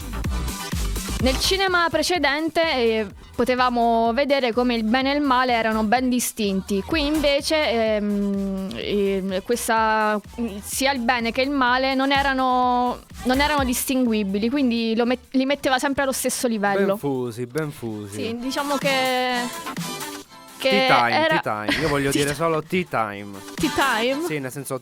Nel 1.21 1.39
cinema 1.39 1.87
precedente 1.89 2.61
eh, 2.61 3.07
potevamo 3.35 4.11
vedere 4.13 4.53
come 4.53 4.75
il 4.75 4.83
bene 4.83 5.11
e 5.13 5.15
il 5.15 5.21
male 5.21 5.53
erano 5.53 5.83
ben 5.83 6.09
distinti. 6.09 6.81
Qui 6.85 7.05
invece 7.05 7.69
ehm, 7.71 8.69
eh, 8.75 9.41
questa- 9.43 10.19
sia 10.61 10.91
il 10.91 10.99
bene 10.99 11.31
che 11.31 11.41
il 11.41 11.49
male 11.49 11.95
non 11.95 12.11
erano, 12.11 12.99
non 13.23 13.39
erano 13.41 13.63
distinguibili, 13.63 14.49
quindi 14.49 14.95
lo 14.95 15.05
met- 15.05 15.33
li 15.35 15.45
metteva 15.45 15.79
sempre 15.79 16.03
allo 16.03 16.11
stesso 16.11 16.47
livello. 16.47 16.85
Ben 16.87 16.97
fusi, 16.97 17.45
ben 17.45 17.71
fusi. 17.71 18.13
Sì, 18.23 18.37
diciamo 18.39 18.75
che. 18.77 20.19
Che 20.61 20.69
Tea 20.69 20.95
time, 20.95 21.25
era... 21.25 21.39
tea 21.39 21.65
time. 21.65 21.81
Io 21.81 21.87
voglio 21.89 22.11
dire 22.13 22.35
solo 22.35 22.61
tea 22.61 22.85
time. 22.87 23.39
Tea 23.55 23.69
time? 23.73 24.25
Sì, 24.27 24.37
nel 24.39 24.51
senso 24.51 24.81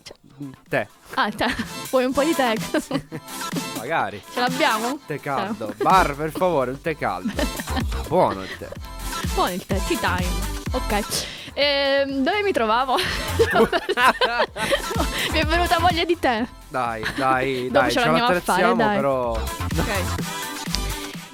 tè, 0.67 0.85
Ah, 1.13 1.31
te. 1.31 1.47
Vuoi 1.89 2.03
un 2.05 2.11
po' 2.13 2.23
di 2.23 2.35
tè? 2.35 2.53
magari. 3.79 4.21
Ce 4.33 4.39
l'abbiamo? 4.39 4.99
Tè 5.05 5.19
caldo. 5.19 5.73
Bar, 5.77 6.15
per 6.15 6.31
favore, 6.31 6.71
un 6.71 6.81
tè 6.81 6.97
caldo. 6.97 7.31
Buono 8.07 8.41
il 8.43 8.57
tè. 8.57 8.67
Buono 9.33 9.53
il 9.53 9.65
tè, 9.65 9.79
tea 9.87 9.97
time. 9.97 10.57
Ok. 10.71 11.27
Ehm, 11.53 12.23
dove 12.23 12.41
mi 12.43 12.51
trovavo? 12.51 12.95
mi 15.31 15.39
è 15.39 15.45
venuta 15.45 15.79
voglia 15.79 16.03
di 16.05 16.17
tè. 16.19 16.45
Dai, 16.67 17.03
dai, 17.15 17.69
dai, 17.71 17.91
ce 17.91 17.99
ce 17.99 18.05
l'andiamo 18.05 18.29
a 18.29 18.39
fare, 18.39 18.75
dai. 18.75 18.95
però 18.95 19.31
Ok. 19.31 20.27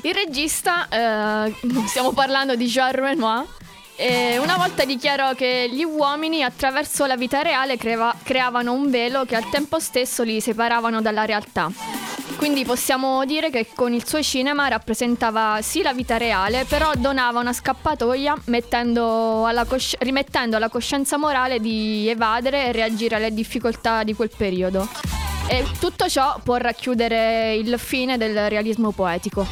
Il 0.02 0.14
regista, 0.14 0.88
eh, 0.88 1.56
stiamo 1.88 2.12
parlando 2.14 2.56
di 2.56 2.66
Jean 2.68 2.92
Renoir, 2.92 3.44
eh, 3.98 4.38
una 4.40 4.58
volta 4.58 4.84
dichiarò 4.86 5.34
che 5.34 5.70
gli 5.72 5.84
uomini 5.84 6.44
attraverso 6.44 7.06
la 7.06 7.16
vita 7.16 7.42
reale 7.42 7.78
creva- 7.78 8.16
creavano 8.24 8.74
un 8.74 8.90
velo 8.90 9.26
che 9.26 9.36
al 9.36 9.50
tempo 9.50 9.80
stesso 9.80 10.24
li 10.24 10.42
separavano 10.42 11.02
dalla 11.02 11.26
realtà. 11.26 11.72
Quindi 12.36 12.66
possiamo 12.66 13.24
dire 13.26 13.50
che 13.50 13.68
con 13.74 13.94
il 13.94 14.06
suo 14.06 14.22
cinema 14.22 14.68
rappresentava 14.68 15.60
sì 15.62 15.82
la 15.82 15.94
vita 15.94 16.18
reale, 16.18 16.66
però 16.66 16.92
donava 16.96 17.40
una 17.40 17.54
scappatoia 17.54 18.36
alla 18.46 19.66
cosci- 19.66 19.96
rimettendo 20.00 20.58
alla 20.58 20.70
coscienza 20.70 21.18
morale 21.18 21.60
di 21.60 22.08
evadere 22.10 22.66
e 22.66 22.72
reagire 22.74 23.16
alle 23.16 23.34
difficoltà 23.34 24.04
di 24.04 24.14
quel 24.14 24.32
periodo. 24.36 24.88
E 25.48 25.66
tutto 25.80 26.10
ciò 26.10 26.40
può 26.44 26.58
racchiudere 26.58 27.56
il 27.56 27.80
fine 27.80 28.18
del 28.18 28.50
realismo 28.50 28.92
poetico. 28.92 29.48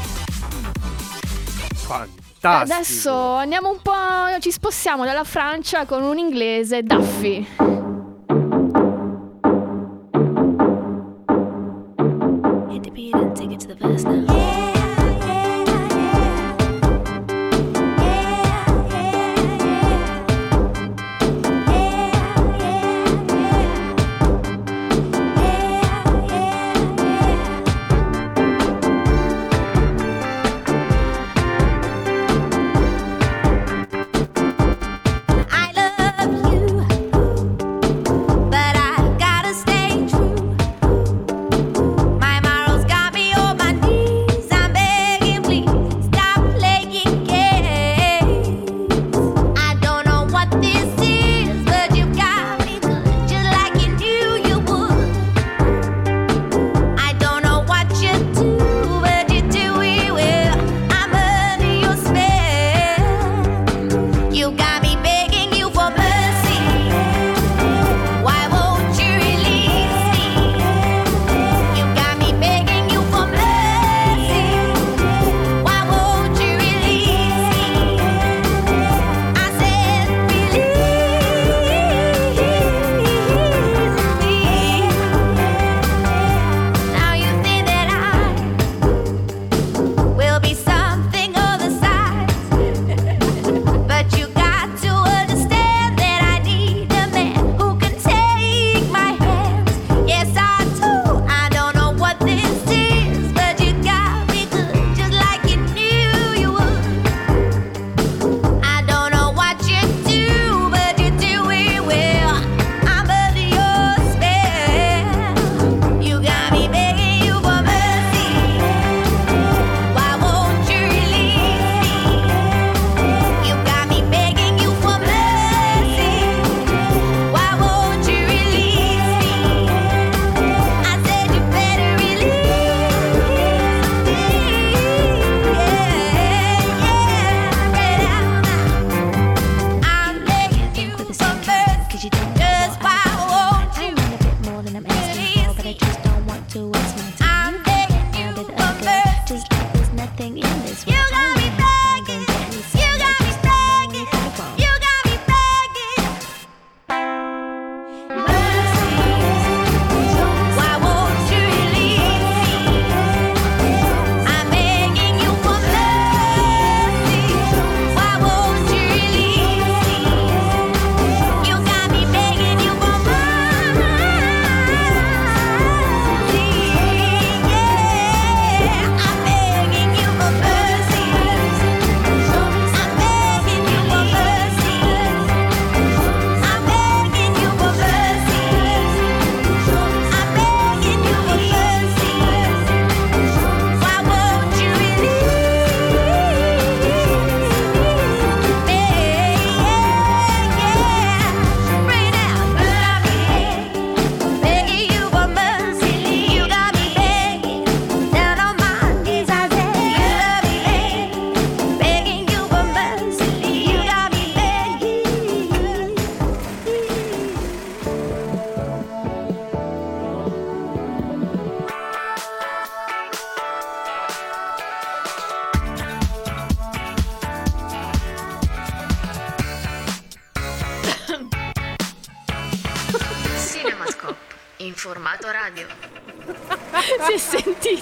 Fantastico. 2.44 2.74
Adesso 2.74 3.34
andiamo 3.36 3.70
un 3.70 3.80
po'. 3.82 4.40
Ci 4.40 4.52
spostiamo 4.52 5.06
dalla 5.06 5.24
Francia 5.24 5.86
con 5.86 6.04
un 6.04 6.18
inglese, 6.18 6.84
Duffy. 6.84 7.48
Hit 12.70 12.84
the 12.84 12.92
beat 12.92 13.16
and 13.16 13.36
take 13.36 13.54
it 13.54 13.60
to 13.62 13.68
the 13.68 13.76
verse 13.76 14.04
now. 14.04 14.53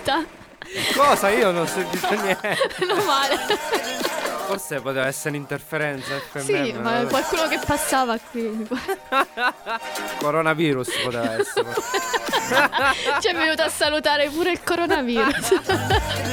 Sentita? 0.02 0.26
Cosa? 0.96 1.30
Io 1.30 1.52
non 1.52 1.64
ho 1.64 1.66
sentito 1.66 2.10
niente. 2.22 2.58
Meno 2.80 2.96
male. 3.06 3.40
Forse 4.52 4.82
poteva 4.82 5.08
essere 5.08 5.30
un'interferenza 5.30 6.14
FMM. 6.20 6.44
Sì, 6.44 6.74
ma 6.74 7.06
qualcuno 7.06 7.48
che 7.48 7.60
passava 7.66 8.18
qui. 8.20 8.68
Coronavirus 10.20 10.90
poteva 11.04 11.40
essere. 11.40 11.74
Ci 13.22 13.28
è 13.30 13.34
venuto 13.34 13.62
a 13.62 13.70
salutare 13.70 14.30
pure 14.30 14.52
il 14.52 14.62
coronavirus. 14.64 15.62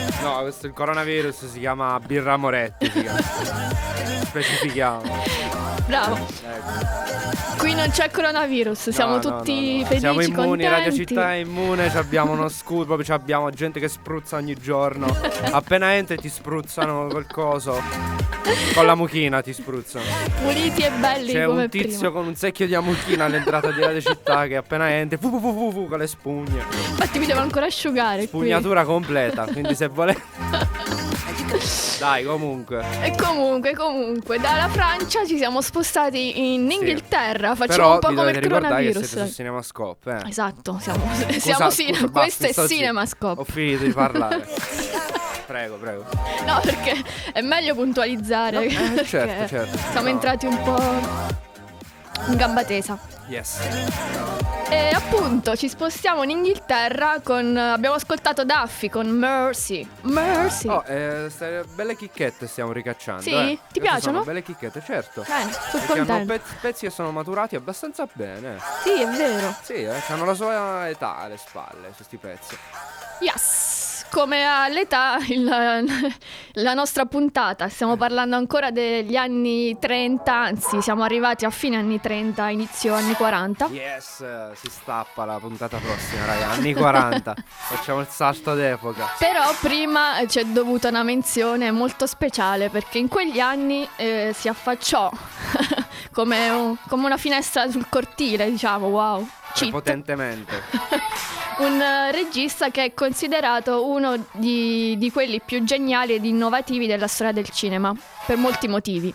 No, 0.21 0.41
questo 0.41 0.67
il 0.67 0.73
coronavirus 0.73 1.47
si 1.49 1.61
chiama 1.61 1.97
Birra 2.01 2.37
Moretti. 2.37 2.91
Si 2.91 3.03
chiama. 3.03 3.21
Specifichiamo. 4.25 5.25
Bravo. 5.87 6.17
Ecco. 6.17 7.57
Qui 7.59 7.75
non 7.75 7.89
c'è 7.91 8.11
coronavirus, 8.11 8.91
siamo 8.91 9.15
No, 9.15 9.21
tutti 9.21 9.77
no, 9.77 9.79
no. 9.79 9.85
felici, 9.87 9.99
Siamo 10.01 10.21
immuni, 10.21 10.35
contenti. 10.35 10.67
Radio 10.67 10.93
Città 10.93 11.33
è 11.33 11.37
immune, 11.37 11.97
abbiamo 11.97 12.33
uno 12.33 12.49
scudo, 12.49 12.99
abbiamo 13.09 13.51
gente 13.51 13.79
che 13.81 13.89
spruzza 13.89 14.37
ogni 14.37 14.55
giorno. 14.55 15.07
Appena 15.51 15.95
entri 15.95 16.17
ti 16.19 16.29
spruzzano 16.29 17.07
quel 17.07 17.27
coso. 17.27 17.81
Con 18.75 18.87
la 18.87 18.95
mucchina 18.95 19.41
ti 19.43 19.53
spruzzano. 19.53 20.05
Puliti 20.41 20.83
e 20.83 20.91
belli 20.91 21.33
C'è 21.33 21.45
un 21.45 21.69
tizio 21.69 21.99
prima. 21.99 22.11
con 22.13 22.27
un 22.29 22.35
secchio 22.37 22.67
di 22.67 22.75
amuchina 22.75 23.25
all'entrata 23.25 23.71
di 23.71 23.81
Radio 23.81 24.01
Città 24.01 24.47
che 24.47 24.57
appena 24.57 24.89
entri 24.91 25.19
fu, 25.21 25.29
fu, 25.31 25.41
fu, 25.41 25.53
fu, 25.53 25.73
fu, 25.73 25.89
con 25.89 25.99
le 25.99 26.07
spugne. 26.07 26.65
Infatti 26.89 27.19
mi 27.19 27.27
devo 27.27 27.41
ancora 27.41 27.67
asciugare 27.67 28.19
qui. 28.21 28.27
Spugnatura 28.29 28.85
completa, 28.85 29.45
quindi 29.47 29.75
se 29.75 29.89
volete... 29.89 30.23
Dai, 31.99 32.25
comunque. 32.25 32.85
E 33.03 33.15
comunque, 33.17 33.75
comunque, 33.75 34.39
dalla 34.39 34.69
Francia 34.69 35.27
ci 35.27 35.37
siamo 35.37 35.61
spostati 35.61 36.55
in 36.55 36.71
Inghilterra. 36.71 37.55
Facciamo 37.57 37.67
Però 37.67 37.93
un 37.95 37.99
po' 38.01 38.07
come 38.15 38.31
il 38.31 38.37
ricordare 38.37 38.61
che 38.63 38.69
coronavirus. 38.69 39.05
siete 39.05 39.27
su 39.27 39.35
CinemaScope, 39.35 40.11
eh. 40.25 40.29
Esatto, 40.29 40.79
siamo, 40.81 41.05
Scusa, 41.13 41.39
siamo 41.41 41.71
scusa, 41.71 41.71
cine- 41.83 42.11
questo 42.11 42.47
è. 42.47 42.53
Cinemascope. 42.69 43.41
Ho 43.41 43.45
finito 43.45 43.83
di 43.85 43.93
parlare. 43.93 44.47
prego, 45.49 45.77
prego. 45.77 46.05
No, 46.45 46.61
perché 46.63 47.03
è 47.33 47.41
meglio 47.41 47.75
puntualizzare. 47.75 48.65
eh, 48.67 48.75
perché 48.75 49.05
certo, 49.07 49.47
certo. 49.49 49.79
Siamo 49.79 50.03
No. 50.03 50.09
entrati 50.09 50.47
un 50.47 50.63
po' 50.63 52.27
in 52.31 52.37
gamba 52.37 52.65
tesa. 52.65 52.99
Yes. 53.29 53.59
E 54.71 54.91
appunto 54.91 55.57
ci 55.57 55.69
spostiamo 55.69 56.23
in 56.25 56.31
Inghilterra 56.31 57.21
con. 57.23 57.57
Abbiamo 57.57 57.95
ascoltato 57.97 58.45
Duffy 58.45 58.89
con 58.91 59.07
Mercy. 59.09 59.87
Mercy. 60.03 60.69
Oh, 60.69 60.83
eh, 60.87 61.31
belle 61.75 61.97
chicchette 61.97 62.47
stiamo 62.47 62.73
ricacciando. 62.73 63.23
Sì? 63.23 63.31
eh. 63.31 63.47
Ti 63.47 63.57
Queste 63.57 63.81
piacciono? 63.81 64.01
Sono 64.01 64.25
belle 64.25 64.43
chicchette, 64.43 64.83
certo. 64.85 65.25
Bene, 65.27 65.53
sono 65.71 65.85
contenta. 65.87 66.35
pezzi, 66.35 66.55
pezzi 66.61 66.85
che 66.87 66.91
sono 66.93 67.11
maturati 67.11 67.57
abbastanza 67.57 68.07
bene. 68.13 68.59
Sì, 68.83 69.01
è 69.01 69.07
vero. 69.09 69.55
Sì, 69.63 69.75
eh, 69.85 70.03
hanno 70.09 70.25
la 70.27 70.35
sua 70.35 70.89
età 70.89 71.17
alle 71.19 71.39
spalle, 71.39 71.91
questi 71.95 72.17
pezzi. 72.19 72.57
Yes! 73.21 73.58
Come 74.19 74.45
all'età 74.45 75.19
il- 75.29 75.45
la 76.55 76.75
nostra 76.75 77.05
puntata, 77.05 77.69
stiamo 77.69 77.97
parlando 77.97 78.35
ancora 78.35 78.73
degli 78.73 79.15
anni 79.15 79.79
30, 79.79 80.35
anzi 80.35 80.83
siamo 80.83 81.05
arrivati 81.05 81.45
a 81.45 81.51
fine 81.51 81.77
anni 81.77 82.01
30, 82.01 82.49
inizio 82.49 82.95
anni 82.95 83.13
40. 83.13 83.67
Yes, 83.67 84.25
si 84.55 84.69
stappa 84.69 85.25
la 85.25 85.39
puntata 85.39 85.77
prossima, 85.77 86.25
raga. 86.27 86.49
Anni 86.51 86.75
40. 86.75 87.37
Facciamo 87.47 88.01
il 88.01 88.09
salto 88.09 88.55
d'epoca. 88.55 89.09
Però 89.21 89.55
prima 89.61 90.27
ci 90.27 90.41
è 90.41 90.45
dovuta 90.47 90.89
una 90.89 91.05
menzione 91.05 91.71
molto 91.71 92.09
speciale 92.09 92.71
perché 92.71 92.99
in 92.99 93.07
quegli 93.07 93.39
anni 93.39 93.89
eh, 93.95 94.33
si 94.37 94.49
affacciò 94.49 95.09
come, 96.11 96.51
un- 96.51 96.77
come 96.89 97.07
una 97.07 97.19
finestra 97.19 97.71
sul 97.71 97.87
cortile, 97.89 98.51
diciamo, 98.51 98.89
wow. 98.89 99.21
cheat. 99.53 99.71
Prepotentemente. 99.71 100.63
Un 101.59 101.81
eh, 101.81 102.13
regista 102.13 102.71
che 102.71 102.85
è 102.85 102.95
considerato 102.95 103.87
uno 103.89 104.27
di, 104.33 104.97
di 104.97 105.11
quelli 105.11 105.41
più 105.45 105.65
geniali 105.65 106.15
ed 106.15 106.25
innovativi 106.25 106.87
della 106.87 107.09
storia 107.09 107.33
del 107.33 107.49
cinema, 107.51 107.93
per 108.27 108.37
molti 108.37 108.69
motivi. 108.69 109.13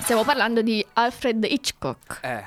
Stiamo 0.00 0.24
parlando 0.24 0.62
di 0.62 0.84
Alfred 0.94 1.44
Hitchcock. 1.44 2.18
Eh, 2.22 2.44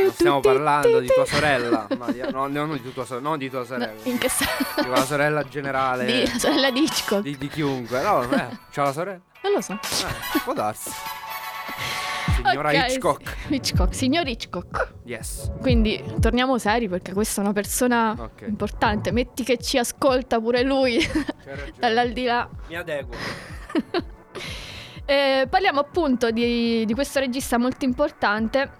non 0.00 0.12
stiamo 0.12 0.40
parlando 0.40 1.00
di 1.00 1.08
tua 1.08 1.24
sorella. 1.26 1.86
Ma 1.98 2.10
di, 2.10 2.20
no, 2.20 2.46
no, 2.46 2.64
non 2.66 2.80
di 2.80 2.92
tua 2.92 3.04
sorella, 3.04 3.28
non 3.28 3.38
di 3.38 3.50
tua 3.50 3.64
sorella. 3.64 4.00
In 4.04 4.18
che 4.18 4.28
senso? 4.28 4.80
Di 4.80 4.88
una 4.88 5.04
sorella 5.04 5.42
generale. 5.42 6.04
Di, 6.04 6.32
la 6.32 6.38
sorella 6.38 6.70
di 6.70 6.80
Hitchcock. 6.82 7.22
Di, 7.22 7.36
di 7.36 7.48
chiunque. 7.48 8.00
No, 8.02 8.22
eh, 8.30 8.46
c'ha 8.70 8.84
la 8.84 8.92
sorella. 8.92 9.20
Non 9.42 9.52
lo 9.52 9.60
so. 9.60 9.72
Eh, 9.72 10.40
può 10.44 10.52
darsi. 10.52 10.90
Signora 12.44 12.68
Ok, 12.70 12.74
Hitchcock. 12.88 13.36
Hitchcock, 13.48 13.94
signor 13.94 14.26
Hitchcock. 14.28 14.94
Yes. 15.04 15.50
Quindi 15.60 16.02
torniamo 16.20 16.58
seri 16.58 16.88
perché 16.88 17.12
questa 17.12 17.40
è 17.40 17.44
una 17.44 17.52
persona 17.52 18.14
Ok. 18.18 18.44
importante. 18.48 19.12
Metti 19.12 19.42
che 19.44 19.58
ci 19.58 19.78
ascolta 19.78 20.40
pure 20.40 20.62
lui 20.62 20.98
dall'aldilà. 21.78 22.48
Mi 22.68 22.76
adeguo. 22.76 23.14
Eh, 25.04 25.46
parliamo 25.50 25.80
appunto 25.80 26.30
di, 26.30 26.84
di 26.86 26.94
questo 26.94 27.18
regista 27.18 27.58
molto 27.58 27.84
importante 27.84 28.70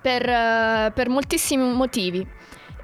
per, 0.00 0.26
eh, 0.26 0.90
per 0.92 1.08
moltissimi 1.10 1.62
motivi. 1.70 2.26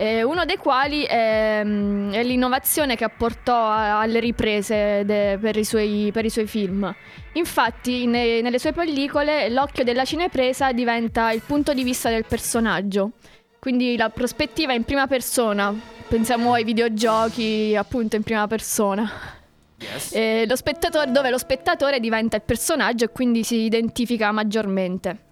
Eh, 0.00 0.22
uno 0.22 0.46
dei 0.46 0.56
quali 0.56 1.02
è, 1.02 1.60
mm, 1.62 2.12
è 2.12 2.22
l'innovazione 2.22 2.96
che 2.96 3.04
apportò 3.04 3.70
alle 3.70 4.18
riprese 4.18 5.02
de- 5.04 5.36
per, 5.38 5.58
i 5.58 5.64
suoi, 5.64 6.08
per 6.10 6.24
i 6.24 6.30
suoi 6.30 6.46
film. 6.46 6.90
Infatti, 7.34 8.06
ne- 8.06 8.40
nelle 8.40 8.58
sue 8.58 8.72
pellicole, 8.72 9.50
l'occhio 9.50 9.84
della 9.84 10.06
cinepresa 10.06 10.72
diventa 10.72 11.32
il 11.32 11.42
punto 11.44 11.74
di 11.74 11.82
vista 11.84 12.08
del 12.08 12.24
personaggio. 12.26 13.10
Quindi 13.58 13.98
la 13.98 14.08
prospettiva 14.08 14.72
in 14.72 14.84
prima 14.84 15.06
persona. 15.06 15.78
Pensiamo 16.08 16.54
ai 16.54 16.64
videogiochi, 16.64 17.76
appunto, 17.76 18.16
in 18.16 18.22
prima 18.22 18.46
persona. 18.46 19.06
Yes. 19.76 20.14
Eh, 20.14 20.46
lo 20.48 20.56
spettatore, 20.56 21.10
dove 21.10 21.28
lo 21.28 21.36
spettatore 21.36 22.00
diventa 22.00 22.36
il 22.36 22.42
personaggio 22.42 23.04
e 23.04 23.08
quindi 23.08 23.44
si 23.44 23.64
identifica 23.64 24.32
maggiormente. 24.32 25.28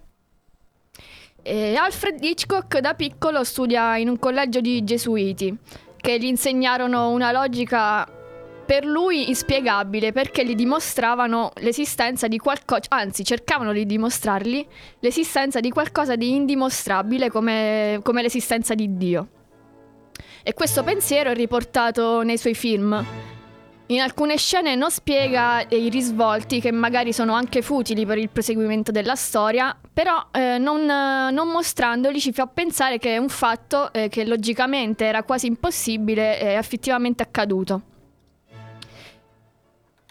E 1.43 1.77
Alfred 1.77 2.23
Hitchcock 2.23 2.79
da 2.79 2.95
piccolo 2.95 3.45
studia 3.45 3.97
in 3.97 4.09
un 4.09 4.19
collegio 4.19 4.61
di 4.61 4.85
gesuiti 4.85 5.57
che 5.97 6.19
gli 6.19 6.25
insegnarono 6.25 7.11
una 7.11 7.33
logica 7.33 8.07
per 8.69 8.85
lui 8.85 9.29
inspiegabile 9.29 10.13
perché 10.13 10.45
gli 10.45 10.55
dimostravano 10.55 11.53
l'esistenza 11.61 12.29
di 12.29 12.37
qualcosa, 12.37 12.83
anzi 12.89 13.25
cercavano 13.25 13.73
di 13.73 13.87
dimostrargli 13.87 14.67
l'esistenza 14.99 15.61
di 15.61 15.71
qualcosa 15.71 16.17
di 16.17 16.35
indimostrabile 16.35 17.31
come, 17.31 18.01
come 18.03 18.21
l'esistenza 18.21 18.75
di 18.75 18.97
Dio. 18.99 19.29
E 20.43 20.53
questo 20.53 20.83
pensiero 20.83 21.31
è 21.31 21.35
riportato 21.35 22.23
nei 22.23 22.37
suoi 22.37 22.55
film. 22.55 23.05
In 23.91 24.01
alcune 24.01 24.37
scene 24.37 24.75
non 24.75 24.91
spiega 24.91 25.65
i 25.67 25.89
risvolti 25.89 26.61
che 26.61 26.71
magari 26.71 27.15
sono 27.15 27.33
anche 27.33 27.63
futili 27.63 28.05
per 28.05 28.19
il 28.19 28.29
proseguimento 28.29 28.91
della 28.91 29.15
storia, 29.15 29.75
però 29.91 30.27
eh, 30.31 30.59
non, 30.59 30.81
eh, 30.83 31.31
non 31.31 31.49
mostrandoli 31.49 32.21
ci 32.21 32.33
fa 32.33 32.47
pensare 32.47 32.99
che 32.99 33.15
è 33.15 33.17
un 33.17 33.31
fatto 33.31 33.91
eh, 33.95 34.11
che 34.11 34.27
logicamente 34.27 35.07
era 35.07 35.23
quasi 35.23 35.47
impossibile 35.47 36.39
è 36.39 36.59
effettivamente 36.59 37.23
accaduto. 37.23 37.81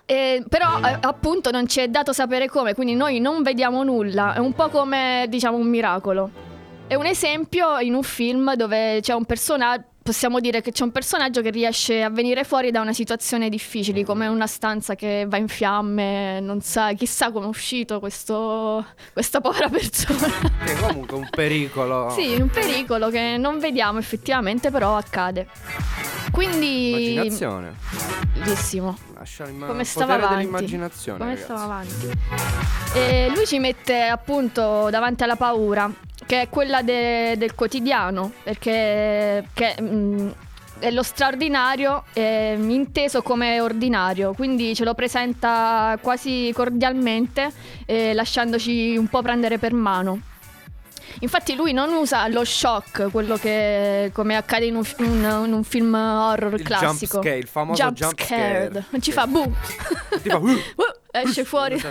Eh, 0.06 0.44
però 0.50 0.80
eh, 0.80 0.98
appunto 1.02 1.52
non 1.52 1.68
ci 1.68 1.80
è 1.80 1.88
dato 1.88 2.14
sapere 2.14 2.48
come, 2.48 2.74
quindi 2.74 2.96
noi 2.96 3.20
non 3.20 3.44
vediamo 3.44 3.84
nulla, 3.84 4.34
è 4.34 4.40
un 4.40 4.54
po' 4.54 4.70
come 4.70 5.28
diciamo 5.30 5.56
un 5.56 5.68
miracolo. 5.68 6.32
È 6.88 6.96
un 6.96 7.06
esempio 7.06 7.78
in 7.78 7.94
un 7.94 8.02
film 8.02 8.56
dove 8.56 9.02
c'è 9.02 9.14
un 9.14 9.26
personaggio, 9.26 9.86
possiamo 10.08 10.40
dire 10.40 10.62
che 10.62 10.72
c'è 10.72 10.84
un 10.84 10.92
personaggio 10.92 11.42
che 11.42 11.50
riesce 11.50 12.02
a 12.02 12.10
venire 12.10 12.46
fuori 12.46 12.72
da 12.72 12.80
una 12.80 12.94
situazione 12.94 13.50
difficile, 13.50 14.06
come 14.06 14.28
una 14.28 14.48
stanza 14.48 14.96
che 14.96 15.26
va 15.28 15.36
in 15.36 15.50
fiamme, 15.50 16.40
non 16.40 16.62
sa, 16.62 16.94
chissà 16.94 17.30
come 17.30 17.46
è 17.46 17.50
uscito 17.50 18.00
questo, 18.00 18.86
questa 19.12 19.42
povera 19.42 19.68
persona. 19.68 20.32
Che 20.64 20.76
comunque 20.80 21.18
è 21.18 21.20
un 21.20 21.28
pericolo. 21.30 22.10
Sì, 22.12 22.40
un 22.40 22.48
pericolo 22.48 23.10
che 23.10 23.36
non 23.36 23.60
vediamo 23.60 24.00
effettivamente, 24.00 24.72
però 24.72 24.96
accade. 24.96 25.50
Quindi... 26.32 27.12
Immaginazione. 27.12 27.76
Bellissimo. 28.34 29.07
Lascia 29.18 29.46
l'imma- 29.46 29.66
Come 29.68 29.82
il 29.82 29.88
stava 29.88 30.06
potere 30.16 30.24
avanti. 30.26 30.44
dell'immaginazione. 30.46 31.18
Come 31.20 31.30
ragazzi. 31.32 31.46
stava 31.52 31.64
avanti. 31.64 32.10
E 32.94 33.32
lui 33.34 33.46
ci 33.48 33.60
mette 33.60 34.04
appunto 34.04 34.90
davanti 34.90 35.24
alla 35.24 35.36
paura, 35.36 35.92
che 36.26 36.42
è 36.42 36.50
quella 36.50 36.82
de- 36.82 37.36
del 37.38 37.56
quotidiano, 37.56 38.32
perché 38.44 39.48
che, 39.54 39.76
mm, 39.82 40.30
è 40.80 40.92
lo 40.92 41.02
straordinario 41.02 42.04
eh, 42.14 42.56
inteso 42.60 43.24
come 43.24 43.60
ordinario, 43.60 44.34
quindi 44.34 44.76
ce 44.76 44.84
lo 44.84 44.94
presenta 44.94 45.98
quasi 46.02 46.52
cordialmente, 46.54 47.52
eh, 47.86 48.14
lasciandoci 48.14 48.96
un 48.98 49.08
po' 49.08 49.24
prendere 49.24 49.58
per 49.58 49.74
mano. 49.74 50.20
Infatti 51.20 51.56
lui 51.56 51.74
non 51.74 51.92
usa 51.94 52.28
lo 52.28 52.44
shock, 52.44 53.10
quello 53.12 53.38
che 53.38 54.12
come 54.14 54.36
accade 54.36 54.66
in 54.66 54.76
un, 54.76 54.84
un- 55.00 55.44
in 55.46 55.54
un 55.54 55.64
film 55.64 55.94
horror 55.94 56.54
Il 56.54 56.64
classico. 56.64 57.14
jump 57.20 57.24
scare, 57.26 57.38
il 57.38 57.48
famoso 57.48 57.92
jump 57.92 58.22
scare. 58.22 58.86
Non 58.90 59.02
ci 59.02 59.12
fa 59.12 59.28
buh. 59.28 59.52
Ti 60.22 60.30
fa, 60.30 60.38
Uh, 60.38 60.56
esce 61.12 61.44
fuori. 61.44 61.82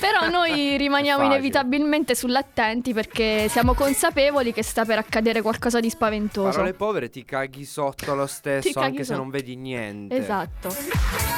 Però 0.00 0.28
noi 0.28 0.76
rimaniamo 0.76 1.24
inevitabilmente 1.24 2.14
sull'attenti 2.14 2.92
perché 2.92 3.46
siamo 3.48 3.72
consapevoli 3.74 4.52
che 4.52 4.62
sta 4.62 4.84
per 4.84 4.98
accadere 4.98 5.40
qualcosa 5.40 5.80
di 5.80 5.88
spaventoso. 5.88 6.50
Parole 6.50 6.74
povere 6.74 7.08
ti 7.08 7.24
caghi 7.24 7.64
sotto 7.64 8.14
lo 8.14 8.26
stesso, 8.26 8.78
anche 8.80 8.98
se 8.98 9.04
sotto. 9.04 9.18
non 9.18 9.30
vedi 9.30 9.56
niente. 9.56 10.16
Esatto. 10.16 10.74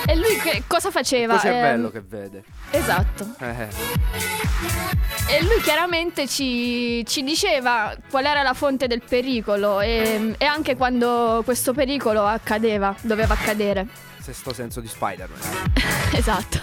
E 0.07 0.17
lui 0.17 0.37
che 0.43 0.63
cosa 0.67 0.91
faceva? 0.91 1.35
Poi 1.35 1.43
c'è 1.43 1.55
Ehm, 1.55 1.61
bello 1.63 1.91
che 1.91 2.01
vede. 2.01 2.43
Esatto. 2.71 3.35
Eh, 3.41 3.69
E 5.29 5.43
lui 5.43 5.61
chiaramente 5.63 6.27
ci, 6.29 7.05
ci 7.07 7.23
diceva 7.25 7.95
qual 8.11 8.25
era 8.27 8.43
la 8.43 8.55
fonte 8.55 8.87
del 8.87 9.03
pericolo 9.07 9.81
e, 9.81 10.35
e 10.39 10.45
anche 10.45 10.77
quando 10.77 11.43
questo 11.45 11.73
pericolo 11.73 12.25
accadeva, 12.25 12.95
doveva 13.03 13.35
accadere. 13.35 13.87
Sesto 14.27 14.53
senso 14.53 14.81
di 14.81 14.89
Spider-Man. 14.89 15.73
Esatto. 16.17 16.61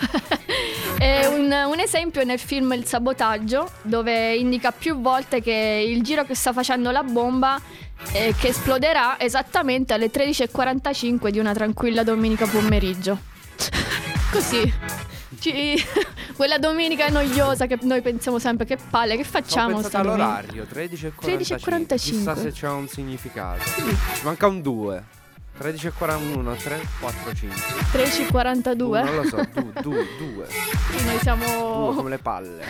Un, 1.00 1.52
un 1.52 1.80
esempio 1.80 2.22
è 2.22 2.24
nel 2.24 2.40
film 2.40 2.72
Il 2.74 2.86
sabotaggio, 2.86 3.70
dove 3.82 4.36
indica 4.36 4.72
più 4.72 5.02
volte 5.02 5.42
che 5.42 5.86
il 5.86 6.02
giro 6.02 6.24
che 6.24 6.34
sta 6.34 6.54
facendo 6.54 6.92
la 6.92 7.04
bomba 7.04 7.60
eh, 8.12 8.34
che 8.38 8.50
esploderà 8.50 9.20
esattamente 9.20 9.94
alle 9.94 10.10
13.45 10.10 11.30
di 11.30 11.40
una 11.40 11.54
tranquilla 11.54 12.04
domenica 12.04 12.46
pomeriggio. 12.48 13.18
Così. 14.32 14.74
Ci- 15.40 15.76
quella 16.36 16.58
domenica 16.58 17.10
noiosa 17.10 17.66
che 17.66 17.78
noi 17.82 18.02
pensiamo 18.02 18.40
sempre 18.40 18.66
che 18.66 18.78
palle, 18.90 19.18
che 19.18 19.24
facciamo 19.24 19.82
sta 19.82 20.00
all'orario, 20.00 20.66
13.45. 20.72 21.12
13.45. 21.22 21.96
Chissà 21.98 22.36
se 22.36 22.52
c'è 22.52 22.70
un 22.70 22.88
significato. 22.88 23.64
Manca 24.24 24.48
un 24.48 24.62
2. 24.62 25.04
13.41, 25.60 26.58
3, 26.58 26.82
4, 27.00 27.34
5. 27.36 27.56
13.42. 27.94 29.04
non 29.04 29.16
lo 29.16 29.24
so, 29.24 29.48
2, 29.54 29.64
2, 29.82 30.08
2. 30.18 30.48
Noi 31.06 31.20
siamo 31.20 31.94
come 31.94 32.10
le 32.10 32.18
palle. 32.18 32.66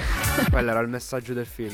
Quello 0.49 0.69
era 0.69 0.79
il 0.81 0.89
messaggio 0.89 1.33
del 1.33 1.45
film. 1.45 1.73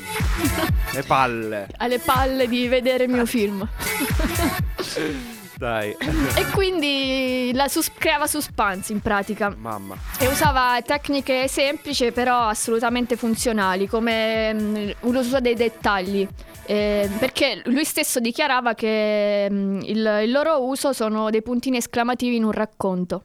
Le 0.93 1.03
palle. 1.03 1.67
alle 1.77 1.99
palle 1.99 2.47
di 2.47 2.67
vedere 2.67 3.05
il 3.05 3.09
mio 3.09 3.25
film. 3.25 3.67
Dai. 5.59 5.91
E 5.91 6.45
quindi 6.53 7.51
la 7.53 7.67
sus- 7.67 7.91
creava 7.91 8.27
suspense 8.27 8.93
in 8.93 9.01
pratica. 9.01 9.53
Mamma. 9.57 9.93
E 10.17 10.27
usava 10.27 10.81
tecniche 10.81 11.49
semplici 11.49 12.13
però 12.13 12.43
assolutamente 12.43 13.17
funzionali, 13.17 13.85
come 13.85 14.53
mm, 14.53 14.89
l'uso 15.01 15.41
dei 15.41 15.55
dettagli. 15.55 16.25
Eh, 16.65 17.09
perché 17.19 17.61
lui 17.65 17.83
stesso 17.83 18.21
dichiarava 18.21 18.73
che 18.73 19.49
mm, 19.51 19.81
il, 19.81 20.21
il 20.23 20.31
loro 20.31 20.63
uso 20.63 20.93
sono 20.93 21.29
dei 21.29 21.41
puntini 21.41 21.75
esclamativi 21.75 22.37
in 22.37 22.45
un 22.45 22.51
racconto. 22.53 23.23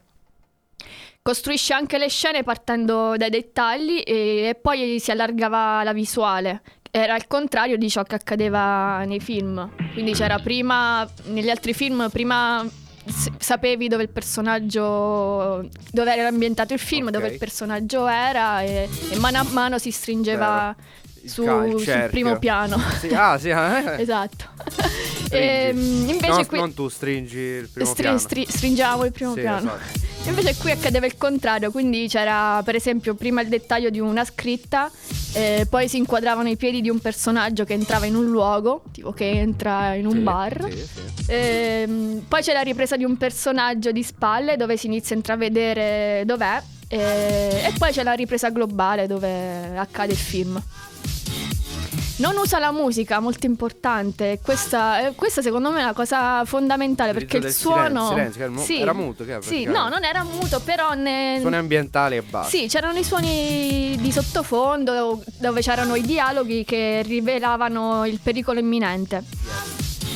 Costruisce 1.22 1.72
anche 1.72 1.98
le 1.98 2.08
scene 2.08 2.42
partendo 2.42 3.16
dai 3.16 3.30
dettagli 3.30 4.02
e, 4.04 4.48
e 4.48 4.58
poi 4.60 4.98
si 4.98 5.12
allargava 5.12 5.84
la 5.84 5.92
visuale. 5.92 6.62
Era 6.96 7.16
il 7.16 7.26
contrario 7.26 7.76
di 7.76 7.90
ciò 7.90 8.04
che 8.04 8.14
accadeva 8.14 9.02
nei 9.04 9.18
film. 9.18 9.68
Quindi 9.94 10.12
c'era 10.12 10.38
prima, 10.38 11.04
negli 11.24 11.50
altri 11.50 11.74
film, 11.74 12.08
prima 12.08 12.64
sapevi 13.36 13.88
dove 13.88 14.04
il 14.04 14.10
personaggio, 14.10 15.68
dove 15.90 16.14
era 16.16 16.28
ambientato 16.28 16.72
il 16.72 16.78
film, 16.78 17.06
Ok. 17.08 17.12
dove 17.12 17.26
il 17.32 17.38
personaggio 17.38 18.06
era 18.06 18.62
e, 18.62 18.88
e 19.10 19.16
mano 19.18 19.38
a 19.38 19.46
mano 19.50 19.78
si 19.78 19.90
stringeva 19.90 20.72
su- 21.26 21.44
ca- 21.44 21.64
il 21.66 21.78
sul 21.80 22.08
primo 22.10 22.38
piano. 22.38 22.78
Sì, 23.00 23.08
ah, 23.14 23.38
sì, 23.38 23.48
eh. 23.48 23.94
esatto. 24.00 24.44
Stringi. 25.24 25.46
Ehm, 25.46 26.08
invece 26.08 26.26
No, 26.28 26.46
qui 26.46 26.58
non 26.58 26.74
tu 26.74 26.88
stringi 26.88 27.38
il 27.38 27.68
primo 27.68 27.88
stri- 27.90 28.02
piano. 28.02 28.18
stri- 28.18 28.46
stringiamo 28.48 29.04
il 29.04 29.12
primo 29.12 29.34
Sì, 29.34 29.40
piano. 29.40 29.58
esatto. 29.76 30.12
Invece 30.28 30.54
qui 30.56 30.70
accadeva 30.70 31.04
il 31.04 31.16
contrario, 31.18 31.70
quindi 31.70 32.06
c'era 32.08 32.62
per 32.64 32.74
esempio 32.76 33.14
prima 33.14 33.42
il 33.42 33.48
dettaglio 33.48 33.90
di 33.90 34.00
una 34.00 34.24
scritta, 34.24 34.90
eh, 35.34 35.66
poi 35.68 35.86
si 35.88 35.98
inquadravano 35.98 36.48
i 36.48 36.56
piedi 36.56 36.80
di 36.80 36.88
un 36.88 36.98
personaggio 36.98 37.64
che 37.64 37.74
entrava 37.74 38.06
in 38.06 38.14
un 38.14 38.24
luogo, 38.30 38.84
tipo 38.92 39.12
che 39.12 39.28
entra 39.30 39.92
in 39.94 40.06
un 40.06 40.12
Sì, 40.12 40.18
bar. 40.20 40.66
sì, 40.70 40.76
sì. 40.78 41.24
Ehm, 41.26 42.24
poi 42.26 42.40
c'è 42.42 42.52
la 42.54 42.62
ripresa 42.62 42.96
di 42.96 43.04
un 43.04 43.16
personaggio 43.18 43.90
di 43.92 44.02
spalle 44.02 44.56
dove 44.56 44.76
si 44.78 44.86
inizia 44.86 45.14
a 45.14 45.18
intravedere 45.18 46.22
dov'è. 46.24 46.62
eh, 46.88 47.64
e 47.66 47.72
poi 47.76 47.90
c'è 47.92 48.02
la 48.04 48.12
ripresa 48.12 48.50
globale 48.50 49.06
dove 49.06 49.76
accade 49.76 50.12
il 50.12 50.18
film. 50.18 50.62
Non 52.16 52.36
usa 52.36 52.60
la 52.60 52.70
musica, 52.70 53.18
molto 53.18 53.46
importante. 53.46 54.38
Questa, 54.40 55.08
eh, 55.08 55.14
questa 55.16 55.42
secondo 55.42 55.72
me 55.72 55.80
è 55.80 55.82
una 55.82 55.94
cosa 55.94 56.44
fondamentale 56.44 57.12
perché 57.12 57.38
il 57.38 57.52
suono. 57.52 58.06
silenzio, 58.08 58.32
silenzio, 58.44 58.64
Sì. 58.64 58.80
era 58.80 58.92
muto, 58.92 59.24
che 59.24 59.38
Sì, 59.40 59.64
no, 59.64 59.88
non 59.88 60.04
era 60.04 60.22
muto, 60.22 60.60
però 60.60 60.92
ne... 60.94 61.38
Suoni 61.40 61.56
ambientali 61.56 62.16
e 62.16 62.22
basta. 62.22 62.56
Sì, 62.56 62.68
c'erano 62.68 62.98
i 62.98 63.04
suoni 63.04 63.96
di 63.98 64.12
sottofondo 64.12 65.24
dove 65.38 65.60
c'erano 65.60 65.96
i 65.96 66.02
dialoghi 66.02 66.64
che 66.64 67.02
rivelavano 67.02 68.06
il 68.06 68.20
pericolo 68.22 68.60
imminente. 68.60 69.24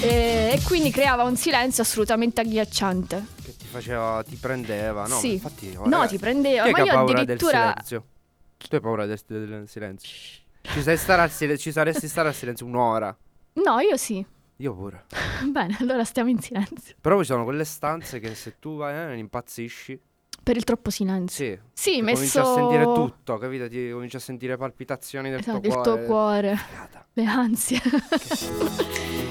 E, 0.00 0.50
e 0.52 0.60
quindi 0.64 0.92
creava 0.92 1.24
un 1.24 1.34
silenzio 1.36 1.82
assolutamente 1.82 2.40
agghiacciante. 2.40 3.26
Che 3.42 3.56
ti 3.56 3.66
faceva, 3.66 4.22
ti 4.22 4.36
prendeva, 4.36 5.08
no? 5.08 5.18
Sì. 5.18 5.32
Infatti, 5.32 5.76
No, 5.86 6.06
ti 6.06 6.18
prendeva, 6.18 6.70
ma 6.70 6.78
io 6.78 6.96
addirittura-? 6.96 7.74
Tu 7.84 8.74
hai 8.74 8.80
paura 8.80 9.04
del, 9.04 9.20
del 9.26 9.64
silenzio? 9.66 10.46
Ci, 10.72 10.82
sai 10.82 10.96
stare 10.96 11.22
al 11.22 11.30
silen- 11.30 11.56
ci 11.58 11.72
saresti 11.72 12.08
stare 12.08 12.28
al 12.28 12.34
silenzio 12.34 12.66
un'ora? 12.66 13.16
No, 13.54 13.80
io 13.80 13.96
sì. 13.96 14.24
Io 14.56 14.74
pure. 14.74 15.06
Bene, 15.50 15.76
allora 15.80 16.04
stiamo 16.04 16.30
in 16.30 16.40
silenzio. 16.40 16.94
Però 17.00 17.18
ci 17.20 17.26
sono 17.26 17.44
quelle 17.44 17.64
stanze 17.64 18.20
che 18.20 18.34
se 18.34 18.56
tu 18.58 18.76
vai 18.76 19.12
eh, 19.12 19.16
impazzisci. 19.16 19.98
Per 20.42 20.56
il 20.56 20.64
troppo 20.64 20.90
silenzio. 20.90 21.44
Sì. 21.44 21.58
Sì, 21.72 21.90
Ti 21.96 22.02
messo... 22.02 22.14
Cominci 22.16 22.38
a 22.38 22.44
sentire 22.44 22.84
tutto, 22.84 23.38
capito? 23.38 23.68
Ti 23.68 23.90
cominci 23.90 24.16
a 24.16 24.20
sentire 24.20 24.56
palpitazioni 24.56 25.30
del 25.30 25.40
Esatto, 25.40 25.60
tuo 25.60 25.68
il 25.68 25.74
cuore. 25.74 25.96
tuo 25.98 26.06
cuore, 26.06 26.56
Figata. 26.56 27.06
le 27.12 27.24
ansie. 27.24 27.80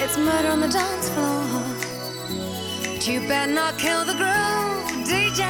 It's 0.00 0.18
murder 0.18 0.50
on 0.50 0.60
the 0.60 0.68
dance 0.68 1.08
floor. 1.10 1.73
You 3.06 3.20
better 3.28 3.52
not 3.52 3.76
kill 3.76 4.02
the 4.06 4.14
groove, 4.14 5.04
DJ. 5.06 5.42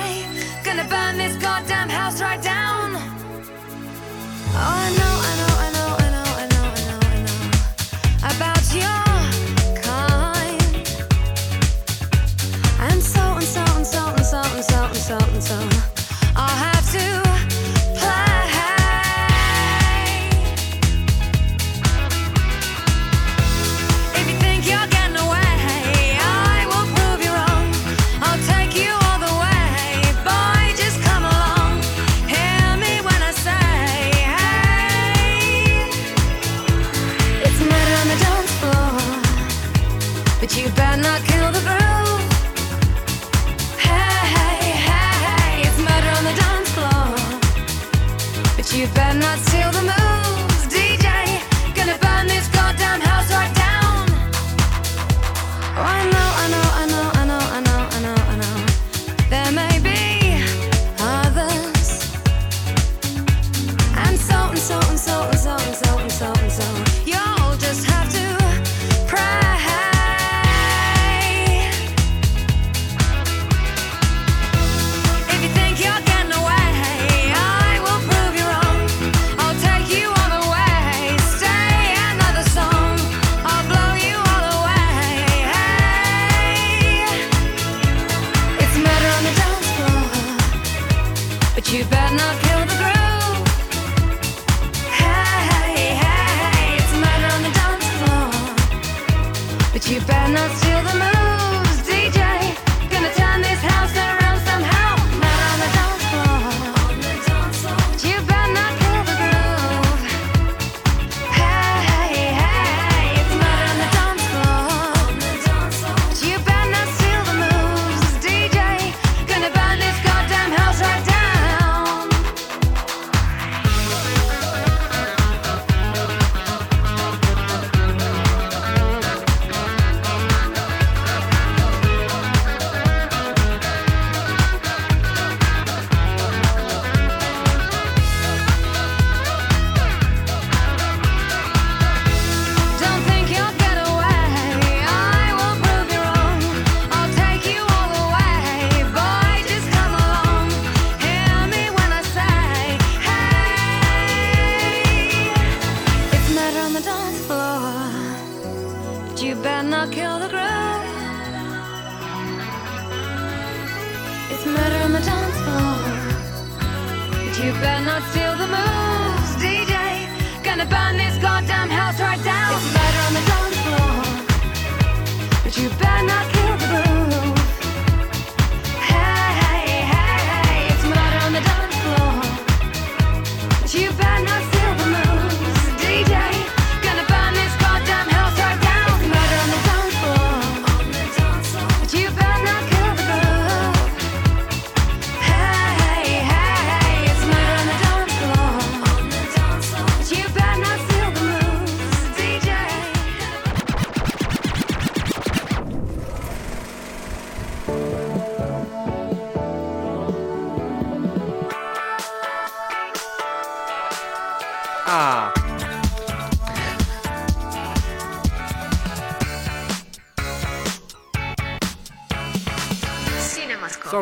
Gonna 0.65 0.89
burn 0.89 1.17
this 1.19 1.37
goddamn 1.41 1.89
house 1.89 2.21
right 2.21 2.43
down. 2.43 2.97
Oh, 2.97 4.59
I 4.59 4.91
know, 4.99 5.14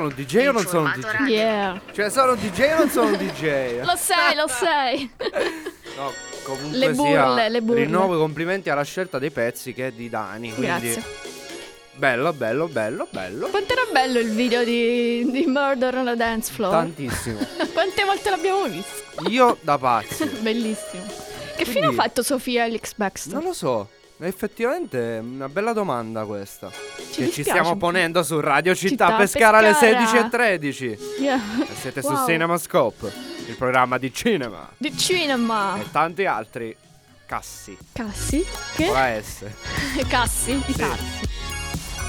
sono 0.03 0.07
un 0.09 0.15
DJ 0.15 0.47
o 0.49 0.53
non 0.53 0.67
sono 0.67 0.85
un 0.85 0.93
DJ? 1.01 1.29
Yeah. 1.29 1.81
Cioè, 1.93 2.11
sono 2.11 2.33
un 2.33 2.39
DJ 2.39 2.61
o 2.73 2.79
non 2.79 2.89
sono 2.91 3.07
un 3.09 3.17
DJ? 3.17 3.81
Lo 3.85 3.97
sei, 3.97 4.35
lo 4.37 4.49
sei. 4.49 5.11
No, 5.95 6.11
comunque 6.45 6.79
Le 6.79 6.91
burle, 6.93 7.11
sia, 7.11 7.49
le 7.49 7.61
burle. 7.61 7.85
rinnovo 7.85 8.15
i 8.15 8.19
complimenti 8.19 8.71
alla 8.71 8.83
scelta 8.83 9.19
dei 9.19 9.31
pezzi 9.31 9.75
che 9.75 9.89
è 9.89 9.93
di 9.93 10.09
Dani. 10.09 10.49
Quindi 10.55 10.67
Grazie. 10.67 11.03
bello, 11.97 12.33
bello, 12.33 12.67
bello, 12.67 13.07
bello. 13.11 13.49
Quanto 13.49 13.73
era 13.75 13.83
bello 13.93 14.19
il 14.19 14.31
video 14.31 14.65
di, 14.65 15.31
di 15.31 15.45
Murder 15.47 15.95
on 15.97 16.09
a 16.09 16.15
Dance 16.17 16.51
Floor? 16.51 16.73
Tantissimo. 16.73 17.39
Quante 17.75 18.05
volte 18.05 18.31
l'abbiamo 18.31 18.65
visto? 18.65 19.29
Io 19.29 19.59
da 19.61 19.77
pazzi. 19.77 20.25
Bellissimo. 20.41 21.03
Che 21.05 21.55
Quindi- 21.57 21.73
fine 21.73 21.87
ha 21.89 21.93
fatto 21.93 22.23
Sofia 22.23 22.65
Alex 22.65 22.95
Baxter? 22.95 23.35
Non 23.35 23.43
lo 23.45 23.53
so. 23.53 23.89
Effettivamente 24.25 25.17
è 25.17 25.21
una 25.21 25.49
bella 25.49 25.73
domanda 25.73 26.25
questa. 26.25 26.71
che 27.13 27.31
ci 27.31 27.43
stiamo 27.43 27.77
ponendo 27.77 28.23
su 28.23 28.39
Radio 28.41 28.75
Città, 28.75 29.07
Città 29.07 29.17
Pescara 29.17 29.59
alle 29.59 29.73
Pescara. 29.73 30.29
16.13. 30.49 30.99
Yeah. 31.21 31.41
E 31.69 31.75
siete 31.75 32.03
su 32.03 32.13
Wow. 32.13 32.27
Cinemascope, 32.27 33.13
il 33.49 33.57
programma 33.57 33.99
di 33.99 34.13
cinema. 34.13 34.69
Di 34.77 34.97
cinema. 34.97 35.77
E 35.81 35.91
tanti 35.91 36.25
altri 36.25 36.77
cassi. 37.27 37.77
Cassi? 37.93 38.45
Che? 38.77 38.87
Con 38.87 38.95
la 38.95 39.21
S. 39.21 39.45
Cassi? 40.09 40.63
Sì. 40.67 40.73
cassi. 40.75 41.31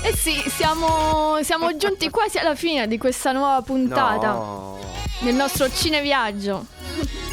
Eh 0.06 0.16
sì, 0.16 0.34
siamo, 0.50 1.40
siamo 1.44 1.76
giunti 1.78 2.10
quasi 2.10 2.38
alla 2.38 2.56
fine 2.56 2.88
di 2.88 2.98
questa 2.98 3.32
nuova 3.32 3.62
puntata 3.62 4.28
No. 4.34 4.78
del 5.20 5.34
nostro 5.34 5.70
cineviaggio. 5.72 6.66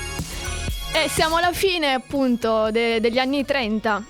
E 0.92 1.08
siamo 1.08 1.36
alla 1.36 1.52
fine 1.52 1.92
appunto 1.92 2.68
de- 2.72 2.98
degli 2.98 3.18
anni 3.18 3.44
30. 3.44 4.02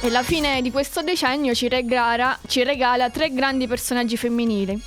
E 0.00 0.10
la 0.10 0.22
fine 0.22 0.62
di 0.62 0.70
questo 0.70 1.02
decennio 1.02 1.54
ci 1.54 1.68
regala, 1.68 2.38
ci 2.46 2.62
regala 2.62 3.10
tre 3.10 3.32
grandi 3.32 3.66
personaggi 3.66 4.16
femminili 4.16 4.80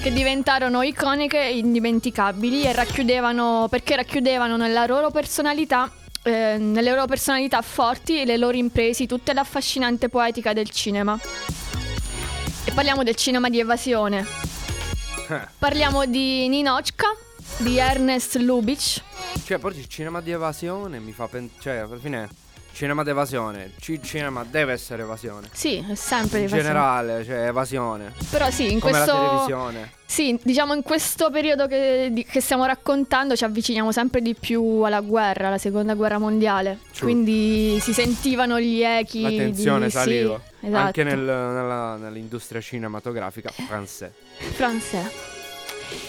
che 0.00 0.12
diventarono 0.12 0.82
iconiche 0.82 1.48
e 1.48 1.58
indimenticabili 1.58 2.62
e 2.62 2.72
racchiudevano, 2.72 3.66
perché 3.68 3.96
racchiudevano 3.96 4.56
nella 4.56 4.86
loro 4.86 5.10
personalità, 5.10 5.90
eh, 6.22 6.58
nelle 6.58 6.90
loro 6.90 7.06
personalità 7.06 7.60
forti 7.60 8.20
e 8.20 8.24
le 8.24 8.36
loro 8.36 8.56
imprese 8.56 9.06
tutta 9.06 9.32
l'affascinante 9.32 10.08
poetica 10.08 10.52
del 10.52 10.70
cinema. 10.70 11.18
E 12.64 12.70
parliamo 12.70 13.02
del 13.02 13.16
cinema 13.16 13.48
di 13.48 13.58
evasione. 13.58 14.24
Eh. 15.28 15.40
Parliamo 15.58 16.06
di 16.06 16.46
Ninochka, 16.46 17.08
di 17.56 17.78
Ernest 17.78 18.36
Lubitsch, 18.36 19.02
Cioè, 19.44 19.58
poi 19.58 19.76
il 19.76 19.88
cinema 19.88 20.20
di 20.20 20.30
evasione 20.30 21.00
mi 21.00 21.10
fa 21.10 21.26
pensare. 21.26 21.60
Cioè, 21.60 21.76
alla 21.78 21.98
fine. 21.98 22.45
Cinema 22.76 23.02
di 23.02 23.08
evasione. 23.08 23.70
Il 23.86 24.02
cinema 24.02 24.44
deve 24.44 24.74
essere 24.74 25.00
evasione. 25.02 25.48
Sì, 25.50 25.76
è 25.90 25.94
sempre 25.94 26.40
In 26.40 26.44
evasione. 26.44 26.62
generale, 26.62 27.24
cioè 27.24 27.46
evasione. 27.46 28.12
Però 28.30 28.50
sì, 28.50 28.70
in 28.70 28.80
Come 28.80 28.92
questo 28.92 29.12
la 29.14 29.18
televisione. 29.28 29.92
Sì, 30.04 30.38
diciamo 30.42 30.74
in 30.74 30.82
questo 30.82 31.30
periodo 31.30 31.66
che, 31.66 32.10
di- 32.12 32.24
che 32.26 32.42
stiamo 32.42 32.66
raccontando 32.66 33.34
ci 33.34 33.44
avviciniamo 33.44 33.92
sempre 33.92 34.20
di 34.20 34.34
più 34.38 34.62
alla 34.82 35.00
guerra, 35.00 35.46
alla 35.48 35.56
seconda 35.56 35.94
guerra 35.94 36.18
mondiale. 36.18 36.80
True. 36.92 37.10
Quindi 37.12 37.78
si 37.80 37.94
sentivano 37.94 38.60
gli 38.60 38.82
echi 38.82 39.22
La 39.22 39.28
tensione 39.30 39.86
di... 39.86 39.90
saliva. 39.92 40.38
Sì, 40.60 40.66
esatto. 40.66 40.84
Anche 40.84 41.02
nel- 41.02 41.18
nella- 41.18 41.96
nell'industria 41.96 42.60
cinematografica 42.60 43.48
francese. 43.52 44.12
Francese. 44.52 45.35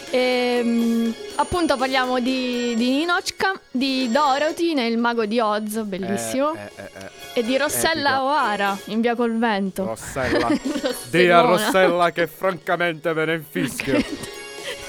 Ehm, 0.10 1.14
appunto 1.36 1.76
parliamo 1.76 2.20
di, 2.20 2.74
di 2.76 2.90
Ninochka, 2.92 3.60
di 3.70 4.10
Dorothy 4.10 4.74
nel 4.74 4.98
Mago 4.98 5.26
di 5.26 5.40
Oz, 5.40 5.84
bellissimo, 5.84 6.54
Eh, 6.54 6.72
eh, 6.76 6.90
eh, 7.34 7.40
e 7.40 7.44
di 7.44 7.58
Rossella 7.58 8.12
epico. 8.12 8.24
O'Hara 8.24 8.78
in 8.86 9.02
Via 9.02 9.16
col 9.16 9.38
Vento. 9.38 9.84
Rossella. 9.86 10.48
Dì 11.12 11.30
a. 11.30 11.42
Rossella 11.42 12.12
che 12.12 12.28
francamente 12.28 13.14
me 13.14 13.26
ne 13.26 13.34
infischio. 13.36 14.04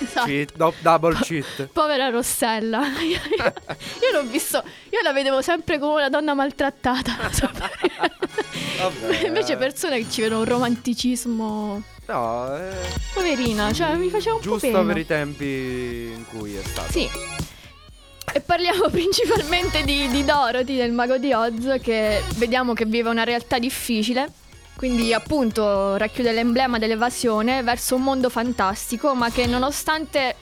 Esatto. 0.00 0.26
Cheat, 0.26 0.56
do- 0.56 0.74
double 0.80 1.14
cheat. 1.20 1.68
Povera 1.72 2.08
Rossella, 2.08 2.80
io, 3.00 3.18
io- 3.36 3.52
io 4.02 4.12
l'ho 4.12 4.22
visto, 4.28 4.62
io 4.90 5.00
la 5.02 5.12
vedevo 5.12 5.42
sempre 5.42 5.78
come 5.78 5.94
una 5.94 6.08
donna 6.08 6.34
maltrattata. 6.34 7.16
Vabbè. 8.78 9.26
Invece 9.26 9.56
persone 9.56 9.98
che 9.98 10.06
ci 10.10 10.20
vedono 10.20 10.40
un 10.40 10.46
romanticismo. 10.46 11.82
No, 12.06 12.56
eh, 12.56 12.74
Poverina, 13.12 13.72
cioè 13.72 13.94
mi 13.96 14.08
faceva 14.08 14.36
un 14.36 14.40
po' 14.40 14.56
giusto 14.58 14.84
per 14.84 14.96
i 14.96 15.04
tempi 15.06 15.44
in 16.14 16.24
cui 16.30 16.54
è 16.56 16.62
stato. 16.62 16.90
Sì. 16.92 17.08
E 18.32 18.40
parliamo 18.40 18.88
principalmente 18.90 19.82
di, 19.82 20.08
di 20.08 20.24
Dorothy 20.24 20.76
del 20.76 20.92
Mago 20.92 21.18
di 21.18 21.32
Oz 21.32 21.78
che 21.82 22.22
vediamo 22.36 22.72
che 22.72 22.84
vive 22.84 23.08
una 23.10 23.24
realtà 23.24 23.58
difficile. 23.58 24.30
Quindi 24.78 25.12
appunto 25.12 25.96
racchiude 25.96 26.30
l'emblema 26.30 26.78
dell'evasione 26.78 27.64
verso 27.64 27.96
un 27.96 28.02
mondo 28.02 28.28
fantastico, 28.28 29.12
ma 29.12 29.28
che 29.28 29.44
nonostante 29.44 30.36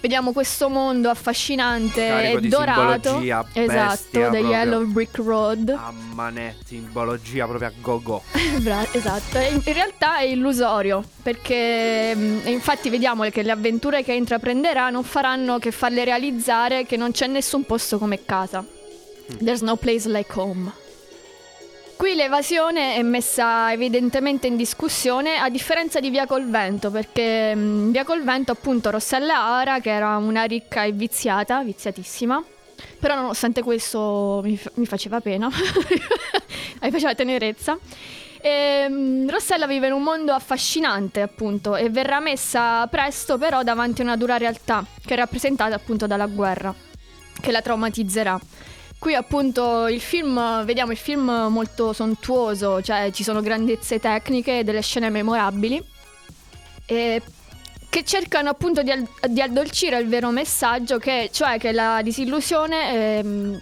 vediamo 0.00 0.32
questo 0.32 0.70
mondo 0.70 1.10
affascinante 1.10 2.06
Carico 2.06 2.38
e 2.38 2.48
dorato, 2.48 3.20
esatto, 3.20 3.50
bestia 3.52 4.30
The. 4.30 4.38
Yellow 4.38 4.86
Brick 4.86 5.18
Road. 5.18 5.68
A 5.68 5.92
manetti, 6.14 6.76
simbologia 6.76 7.46
proprio 7.46 7.68
a 7.68 7.72
go-go. 7.78 8.22
Bra- 8.60 8.86
esatto, 8.90 9.36
in 9.36 9.60
in 9.62 9.72
realtà 9.74 10.16
è 10.16 10.24
illusorio 10.24 11.04
perché 11.22 12.14
mh, 12.14 12.40
e 12.44 12.52
infatti 12.52 12.88
vediamo 12.88 13.28
che 13.28 13.42
le 13.42 13.50
avventure 13.50 14.02
che 14.02 14.14
intraprenderà 14.14 14.88
non 14.88 15.04
faranno 15.04 15.58
che 15.58 15.70
farle 15.72 16.04
realizzare 16.04 16.86
che 16.86 16.96
non 16.96 17.12
c'è 17.12 17.26
nessun 17.26 17.66
posto 17.66 17.98
come 17.98 18.24
casa. 18.24 18.64
There's 19.42 19.60
no 19.60 19.76
place 19.76 20.08
like 20.08 20.30
home. 20.34 20.72
Qui 21.96 22.14
l'evasione 22.14 22.94
è 22.96 23.02
messa 23.02 23.72
evidentemente 23.72 24.46
in 24.46 24.56
discussione 24.56 25.36
a 25.36 25.48
differenza 25.48 26.00
di 26.00 26.10
Via 26.10 26.26
col 26.26 26.48
Vento, 26.48 26.90
perché 26.90 27.54
mh, 27.54 27.90
Via 27.90 28.04
col 28.04 28.22
Vento 28.22 28.52
appunto 28.52 28.90
Rossella 28.90 29.38
Ara, 29.38 29.80
che 29.80 29.90
era 29.90 30.16
una 30.16 30.44
ricca 30.44 30.84
e 30.84 30.92
viziata, 30.92 31.62
viziatissima, 31.62 32.42
però 32.98 33.14
nonostante 33.14 33.62
questo 33.62 34.40
mi, 34.44 34.56
fa- 34.56 34.70
mi 34.74 34.86
faceva 34.86 35.20
pena, 35.20 35.48
mi 36.82 36.90
faceva 36.90 37.14
tenerezza. 37.14 37.78
E, 38.40 38.88
mh, 38.88 39.30
Rossella 39.30 39.66
vive 39.66 39.86
in 39.86 39.92
un 39.94 40.02
mondo 40.02 40.32
affascinante 40.32 41.22
appunto 41.22 41.76
e 41.76 41.88
verrà 41.88 42.20
messa 42.20 42.86
presto 42.88 43.38
però 43.38 43.62
davanti 43.62 44.02
a 44.02 44.04
una 44.04 44.16
dura 44.16 44.36
realtà 44.36 44.84
che 45.04 45.14
è 45.14 45.16
rappresentata 45.16 45.74
appunto 45.74 46.06
dalla 46.06 46.26
guerra, 46.26 46.74
che 47.40 47.50
la 47.50 47.62
traumatizzerà. 47.62 48.38
Qui 49.04 49.14
appunto 49.14 49.86
il 49.86 50.00
film, 50.00 50.64
vediamo 50.64 50.90
il 50.90 50.96
film 50.96 51.28
molto 51.50 51.92
sontuoso, 51.92 52.80
cioè 52.80 53.10
ci 53.12 53.22
sono 53.22 53.42
grandezze 53.42 54.00
tecniche, 54.00 54.64
delle 54.64 54.80
scene 54.80 55.10
memorabili 55.10 55.78
e 56.86 57.20
che 57.90 58.02
cercano 58.02 58.48
appunto 58.48 58.82
di, 58.82 58.90
di 59.28 59.42
addolcire 59.42 59.98
il 59.98 60.08
vero 60.08 60.30
messaggio, 60.30 60.96
che, 60.96 61.28
cioè 61.30 61.58
che 61.58 61.72
la 61.72 62.00
disillusione 62.02 63.18
ehm, 63.18 63.60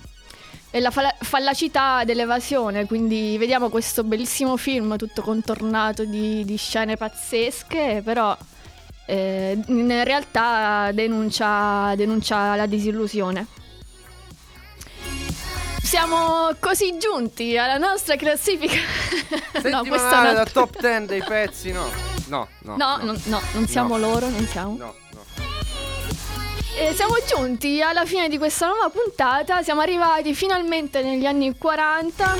è 0.70 0.78
la 0.78 0.92
falla- 0.92 1.16
fallacità 1.18 2.04
dell'evasione. 2.04 2.86
Quindi 2.86 3.36
vediamo 3.36 3.68
questo 3.68 4.04
bellissimo 4.04 4.56
film 4.56 4.96
tutto 4.96 5.22
contornato 5.22 6.04
di, 6.04 6.44
di 6.44 6.56
scene 6.56 6.96
pazzesche, 6.96 8.00
però 8.04 8.36
eh, 9.06 9.60
in 9.66 10.04
realtà 10.04 10.92
denuncia, 10.92 11.96
denuncia 11.96 12.54
la 12.54 12.66
disillusione. 12.66 13.60
Siamo 15.82 16.54
così 16.58 16.96
giunti 16.98 17.56
alla 17.58 17.76
nostra 17.76 18.16
classifica. 18.16 18.74
no, 19.68 19.84
questo 19.84 20.08
è 20.08 20.14
altro- 20.28 20.66
top 20.66 20.80
10 20.80 21.06
dei 21.06 21.22
pezzi, 21.22 21.70
no. 21.72 21.86
No, 22.28 22.48
no. 22.60 22.76
No, 22.76 22.96
non, 23.02 23.20
no, 23.26 23.40
non 23.52 23.66
siamo 23.66 23.96
No. 23.96 24.08
loro, 24.08 24.28
non 24.28 24.46
siamo. 24.46 24.76
No, 24.76 24.94
no. 25.10 25.24
E 26.78 26.94
siamo 26.94 27.14
giunti 27.28 27.82
alla 27.82 28.06
fine 28.06 28.28
di 28.28 28.38
questa 28.38 28.68
nuova 28.68 28.88
puntata. 28.88 29.62
Siamo 29.62 29.82
arrivati 29.82 30.34
finalmente 30.34 31.02
negli 31.02 31.26
anni 31.26 31.54
40. 31.58 32.36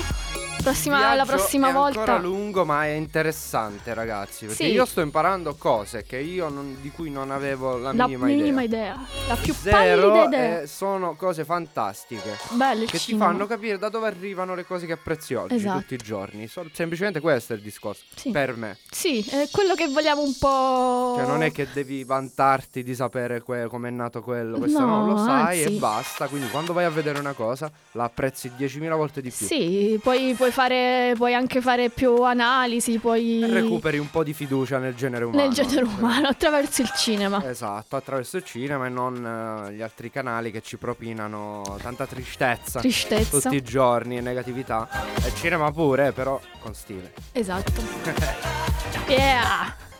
Prossima, 0.62 1.14
la 1.14 1.24
prossima 1.24 1.70
è 1.70 1.72
volta. 1.72 1.98
ancora 2.00 2.18
lungo, 2.18 2.64
ma 2.64 2.84
è 2.84 2.90
interessante, 2.90 3.92
ragazzi. 3.94 4.46
Perché 4.46 4.64
Sì. 4.66 4.70
io 4.70 4.84
sto 4.84 5.00
imparando 5.00 5.54
cose 5.56 6.04
che 6.04 6.18
io 6.18 6.48
non- 6.48 6.76
di 6.80 6.90
cui 6.90 7.10
non 7.10 7.30
avevo 7.32 7.76
la, 7.78 7.92
la 7.92 8.04
minima, 8.06 8.26
minima 8.26 8.62
idea. 8.62 8.94
idea. 8.94 9.06
La 9.28 9.34
più 9.36 9.52
Zero 9.54 10.24
idea. 10.24 10.66
sono 10.66 11.14
cose 11.16 11.44
fantastiche. 11.44 12.38
Bello 12.52 12.82
il 12.84 12.90
Che 12.90 12.98
ti 12.98 13.04
cinema. 13.04 13.26
fanno 13.26 13.46
capire 13.46 13.76
da 13.78 13.88
dove 13.88 14.06
arrivano 14.06 14.54
le 14.54 14.64
cose 14.64 14.86
che 14.86 14.92
apprezzi 14.92 15.34
oggi, 15.34 15.54
Esatto. 15.54 15.80
tutti 15.80 15.94
i 15.94 15.98
giorni. 15.98 16.46
So- 16.46 16.68
semplicemente 16.72 17.18
questo 17.20 17.54
è 17.54 17.56
il 17.56 17.62
discorso. 17.62 18.04
Sì. 18.14 18.30
Per 18.30 18.56
me. 18.56 18.78
Sì, 18.90 19.20
è 19.28 19.48
quello 19.50 19.74
che 19.74 19.88
vogliamo 19.88 20.22
un 20.22 20.36
po'. 20.38 21.14
Cioè, 21.16 21.26
non 21.26 21.42
è 21.42 21.50
che 21.50 21.66
devi 21.72 22.04
vantarti 22.04 22.84
di 22.84 22.94
sapere 22.94 23.42
que- 23.42 23.66
come 23.66 23.88
è 23.88 23.90
nato 23.90 24.22
quello. 24.22 24.58
Questo 24.58 24.78
no, 24.80 25.04
No, 25.04 25.06
lo 25.12 25.16
sai 25.18 25.62
anzi. 25.64 25.74
e 25.74 25.78
basta. 25.78 26.28
Quindi, 26.28 26.48
quando 26.50 26.72
vai 26.72 26.84
a 26.84 26.90
vedere 26.90 27.18
una 27.18 27.32
cosa, 27.32 27.70
la 27.92 28.04
apprezzi 28.04 28.52
10.000 28.56 28.94
volte 28.94 29.20
di 29.20 29.30
più. 29.30 29.46
Sì, 29.46 29.98
poi 30.00 30.34
puoi 30.34 30.50
fare. 30.53 31.14
Puoi 31.16 31.34
anche 31.34 31.61
fare 31.61 31.88
più 31.90 32.22
analisi, 32.22 32.98
puoi. 32.98 33.44
Recuperi 33.44 33.98
un 33.98 34.11
po' 34.11 34.22
di 34.22 34.32
fiducia 34.32 34.78
nel 34.78 34.94
genere 34.94 35.24
umano. 35.24 35.42
Nel 35.42 35.53
genere 35.53 35.84
umano 35.84 36.28
attraverso 36.28 36.82
il 36.82 36.92
cinema. 36.96 37.42
Esatto, 37.44 37.96
attraverso 37.96 38.36
il 38.36 38.44
cinema 38.44 38.86
e 38.86 38.88
non 38.88 39.66
eh, 39.66 39.72
gli 39.72 39.82
altri 39.82 40.11
canali 40.11 40.53
che 40.53 40.62
ci 40.62 40.76
propinano 40.76 41.62
tanta 41.82 42.07
tristezza. 42.07 42.78
Tristezza. 42.78 43.40
Tutti 43.40 43.57
i 43.57 43.62
giorni 43.62 44.18
e 44.18 44.20
negatività. 44.20 44.88
E 45.24 45.34
cinema 45.34 45.72
pure, 45.72 46.12
però 46.12 46.40
con 46.61 46.74
stile. 46.74 47.12
Esatto. 47.32 47.72
Yeah. 49.09 49.91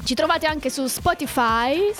Ci 0.03 0.15
trovate 0.15 0.47
anche 0.47 0.71
su 0.71 0.87
Spotify 0.87 1.91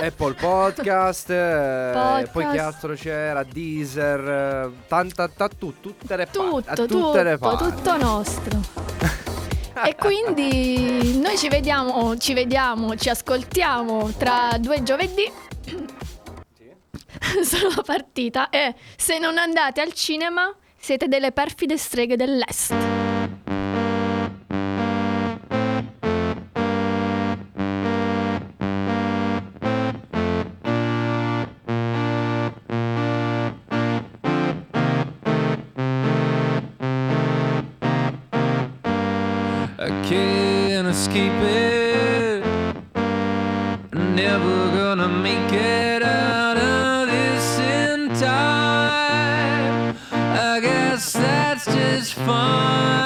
Apple 0.00 0.32
Podcast, 0.34 1.30
eh, 1.30 1.90
Podcast. 1.92 2.30
poi 2.32 2.48
che 2.50 2.58
altro 2.58 2.94
c'era? 2.94 3.44
Deezer, 3.44 4.28
eh, 4.28 4.70
tanta, 4.88 5.28
ta- 5.28 5.48
tu- 5.48 5.74
tutte 5.80 6.16
le 6.16 6.26
tutto, 6.30 6.62
tutte 6.86 7.22
le 7.22 7.38
tutto, 7.38 7.56
parti. 7.56 7.64
tutto 7.64 7.96
nostro. 7.98 8.58
E 9.84 9.94
quindi 9.94 11.18
noi 11.18 11.36
ci 11.36 11.48
vediamo, 11.48 12.16
ci 12.16 12.32
vediamo, 12.32 12.96
ci 12.96 13.10
ascoltiamo 13.10 14.10
tra 14.16 14.56
due 14.58 14.82
giovedì. 14.82 15.30
Sono 17.42 17.82
partita 17.84 18.48
e 18.48 18.74
se 18.96 19.18
non 19.18 19.36
andate 19.36 19.80
al 19.80 19.92
cinema 19.92 20.54
siete 20.78 21.08
delle 21.08 21.32
perfide 21.32 21.76
streghe 21.76 22.16
dell'est. 22.16 23.05
fun. 52.16 53.05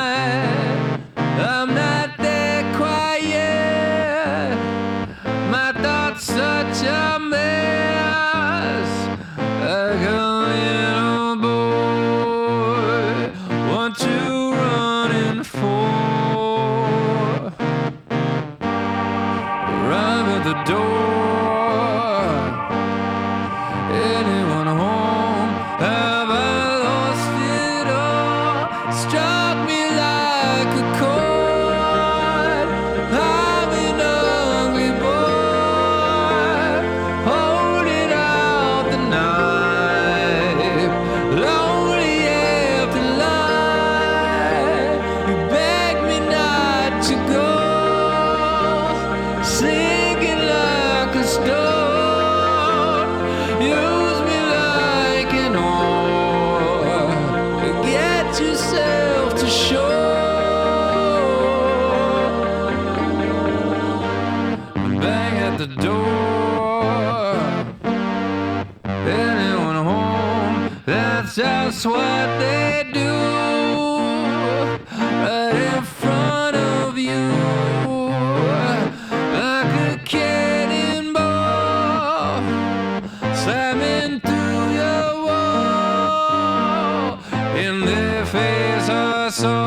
Face, 89.31 89.45
I 89.45 89.60